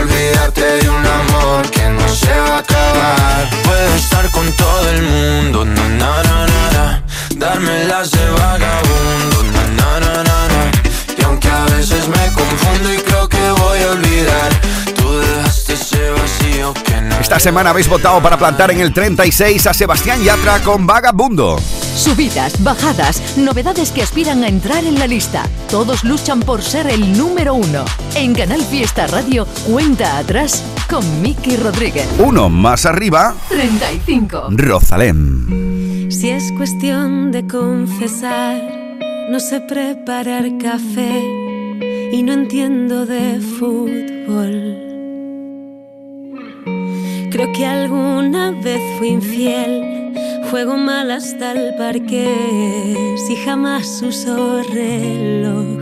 Olvídate 0.00 0.64
de 0.80 0.88
un 0.88 1.06
amor 1.06 1.70
que 1.70 1.88
no 1.88 2.08
se 2.08 2.32
va 2.46 2.56
a 2.56 2.58
acabar. 2.58 3.50
Puedo 3.64 3.94
estar 3.96 4.30
con 4.30 4.46
todo 4.52 4.90
el 4.90 5.02
mundo, 5.02 5.64
na 5.64 5.88
na 5.88 6.22
na 6.22 6.46
na 6.52 6.62
na. 6.76 7.02
Darme 7.36 7.84
las 7.86 8.10
de 8.10 8.24
vagabundo, 8.30 9.42
na 9.54 9.62
na 9.78 9.90
na 10.04 10.14
na 10.28 10.38
na. 10.52 10.62
Y 11.18 11.22
aunque 11.24 11.48
a 11.48 11.64
veces 11.76 12.08
me 12.08 12.24
confundo 12.32 12.94
y 12.94 12.98
creo 12.98 13.28
que 13.28 13.50
voy 13.62 13.78
a 13.82 13.90
olvidar, 13.90 14.50
tú 14.96 15.18
dejaste 15.18 15.47
Esta 17.20 17.38
semana 17.38 17.70
habéis 17.70 17.88
votado 17.88 18.22
para 18.22 18.38
plantar 18.38 18.70
en 18.70 18.80
el 18.80 18.92
36 18.92 19.66
a 19.66 19.74
Sebastián 19.74 20.22
Yatra 20.22 20.60
con 20.60 20.86
Vagabundo. 20.86 21.58
Subidas, 21.94 22.62
bajadas, 22.62 23.36
novedades 23.36 23.92
que 23.92 24.02
aspiran 24.02 24.44
a 24.44 24.48
entrar 24.48 24.84
en 24.84 24.98
la 24.98 25.06
lista. 25.06 25.44
Todos 25.70 26.04
luchan 26.04 26.40
por 26.40 26.62
ser 26.62 26.86
el 26.86 27.18
número 27.18 27.54
uno. 27.54 27.84
En 28.14 28.34
Canal 28.34 28.62
Fiesta 28.62 29.06
Radio, 29.08 29.46
cuenta 29.70 30.16
atrás 30.16 30.64
con 30.88 31.20
Miki 31.20 31.56
Rodríguez. 31.56 32.08
Uno 32.18 32.48
más 32.48 32.86
arriba, 32.86 33.34
35. 33.50 34.48
Rosalén. 34.52 36.08
Si 36.10 36.30
es 36.30 36.50
cuestión 36.56 37.30
de 37.30 37.46
confesar, 37.46 38.56
no 39.30 39.38
sé 39.38 39.60
preparar 39.60 40.46
café 40.62 41.22
y 42.10 42.22
no 42.22 42.32
entiendo 42.32 43.04
de 43.04 43.38
fútbol. 43.40 44.87
Creo 47.30 47.52
que 47.52 47.66
alguna 47.66 48.52
vez 48.52 48.80
fui 48.98 49.08
infiel, 49.08 50.12
juego 50.50 50.76
mal 50.76 51.10
hasta 51.10 51.52
el 51.52 51.74
parque, 51.76 53.16
si 53.26 53.36
jamás 53.36 54.02
uso 54.02 54.62
reloj. 54.62 55.78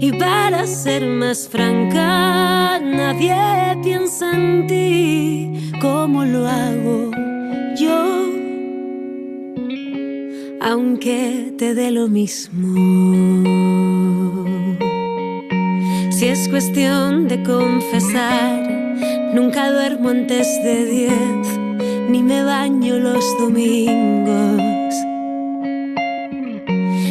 Y 0.00 0.12
para 0.12 0.66
ser 0.66 1.06
más 1.06 1.48
franca, 1.48 2.78
nadie 2.80 3.36
piensa 3.82 4.32
en 4.32 4.66
ti 4.66 5.70
como 5.80 6.24
lo 6.24 6.46
hago 6.46 7.10
yo 7.76 8.20
aunque 10.60 11.54
te 11.58 11.74
dé 11.74 11.90
lo 11.90 12.08
mismo. 12.08 12.74
Si 16.10 16.26
es 16.26 16.48
cuestión 16.48 17.28
de 17.28 17.42
confesar, 17.42 18.79
nunca 19.34 19.70
duermo 19.70 20.10
antes 20.10 20.46
de 20.64 20.84
diez, 20.84 21.58
ni 22.08 22.22
me 22.22 22.42
baño 22.42 22.98
los 22.98 23.24
domingos. 23.38 24.62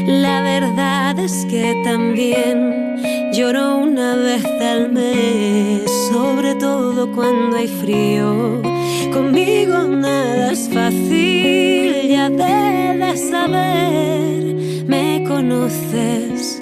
La 0.07 0.41
verdad 0.41 1.19
es 1.19 1.45
que 1.49 1.81
también 1.83 3.31
lloro 3.33 3.77
una 3.77 4.15
vez 4.15 4.45
al 4.61 4.91
mes, 4.91 5.89
sobre 6.11 6.55
todo 6.55 7.11
cuando 7.13 7.57
hay 7.57 7.67
frío. 7.67 8.61
Conmigo 9.13 9.83
nada 9.83 10.51
es 10.51 10.69
fácil, 10.69 12.09
ya 12.09 12.29
debes 12.29 13.29
saber, 13.29 14.55
me 14.87 15.23
conoces 15.27 16.58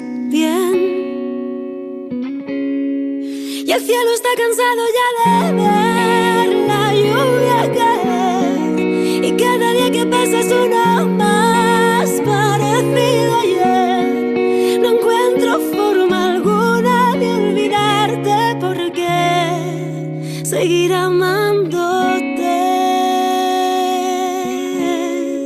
el 3.78 3.84
cielo 3.84 4.10
está 4.12 4.28
cansado 4.36 4.82
ya 4.98 5.08
de 5.22 5.52
ver 5.52 6.48
la 6.66 6.84
lluvia 6.92 7.58
caer. 7.76 9.24
Y 9.24 9.30
cada 9.36 9.72
día 9.72 9.90
que 9.92 10.04
pasa 10.06 10.40
es 10.40 10.50
uno 10.50 11.06
más 11.06 12.10
parecido 12.26 13.34
a 13.34 13.40
ayer. 13.42 14.80
No 14.80 14.88
encuentro 14.96 15.60
forma 15.76 16.32
alguna 16.32 17.14
de 17.20 17.28
olvidarte 17.34 18.56
porque 18.60 20.44
seguir 20.44 20.92
amándote 20.92 22.48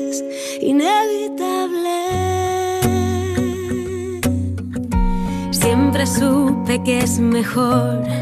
es 0.08 0.24
inevitable. 0.62 2.00
Siempre 5.50 6.06
supe 6.06 6.82
que 6.82 7.00
es 7.00 7.18
mejor 7.18 8.21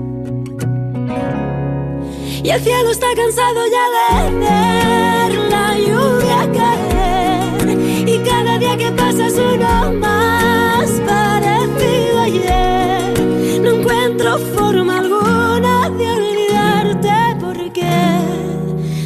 Y 2.43 2.49
el 2.49 2.59
cielo 2.61 2.89
está 2.89 3.07
cansado 3.15 3.61
ya 3.67 3.85
de 3.95 4.39
ver 4.39 5.31
la 5.51 5.77
lluvia 5.77 6.51
caer. 6.51 8.09
Y 8.09 8.17
cada 8.27 8.57
día 8.57 8.75
que 8.77 8.91
pasa 8.91 9.27
es 9.27 9.35
uno 9.35 9.93
más 9.93 10.89
parecido 11.05 12.19
ayer. 12.19 13.61
No 13.61 13.71
encuentro 13.71 14.39
forma 14.55 14.99
alguna 14.99 15.89
de 15.91 16.11
olvidarte 16.11 17.37
porque 17.39 17.91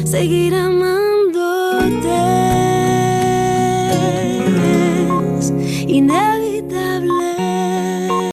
seguir 0.06 0.54
amando. 0.54 0.95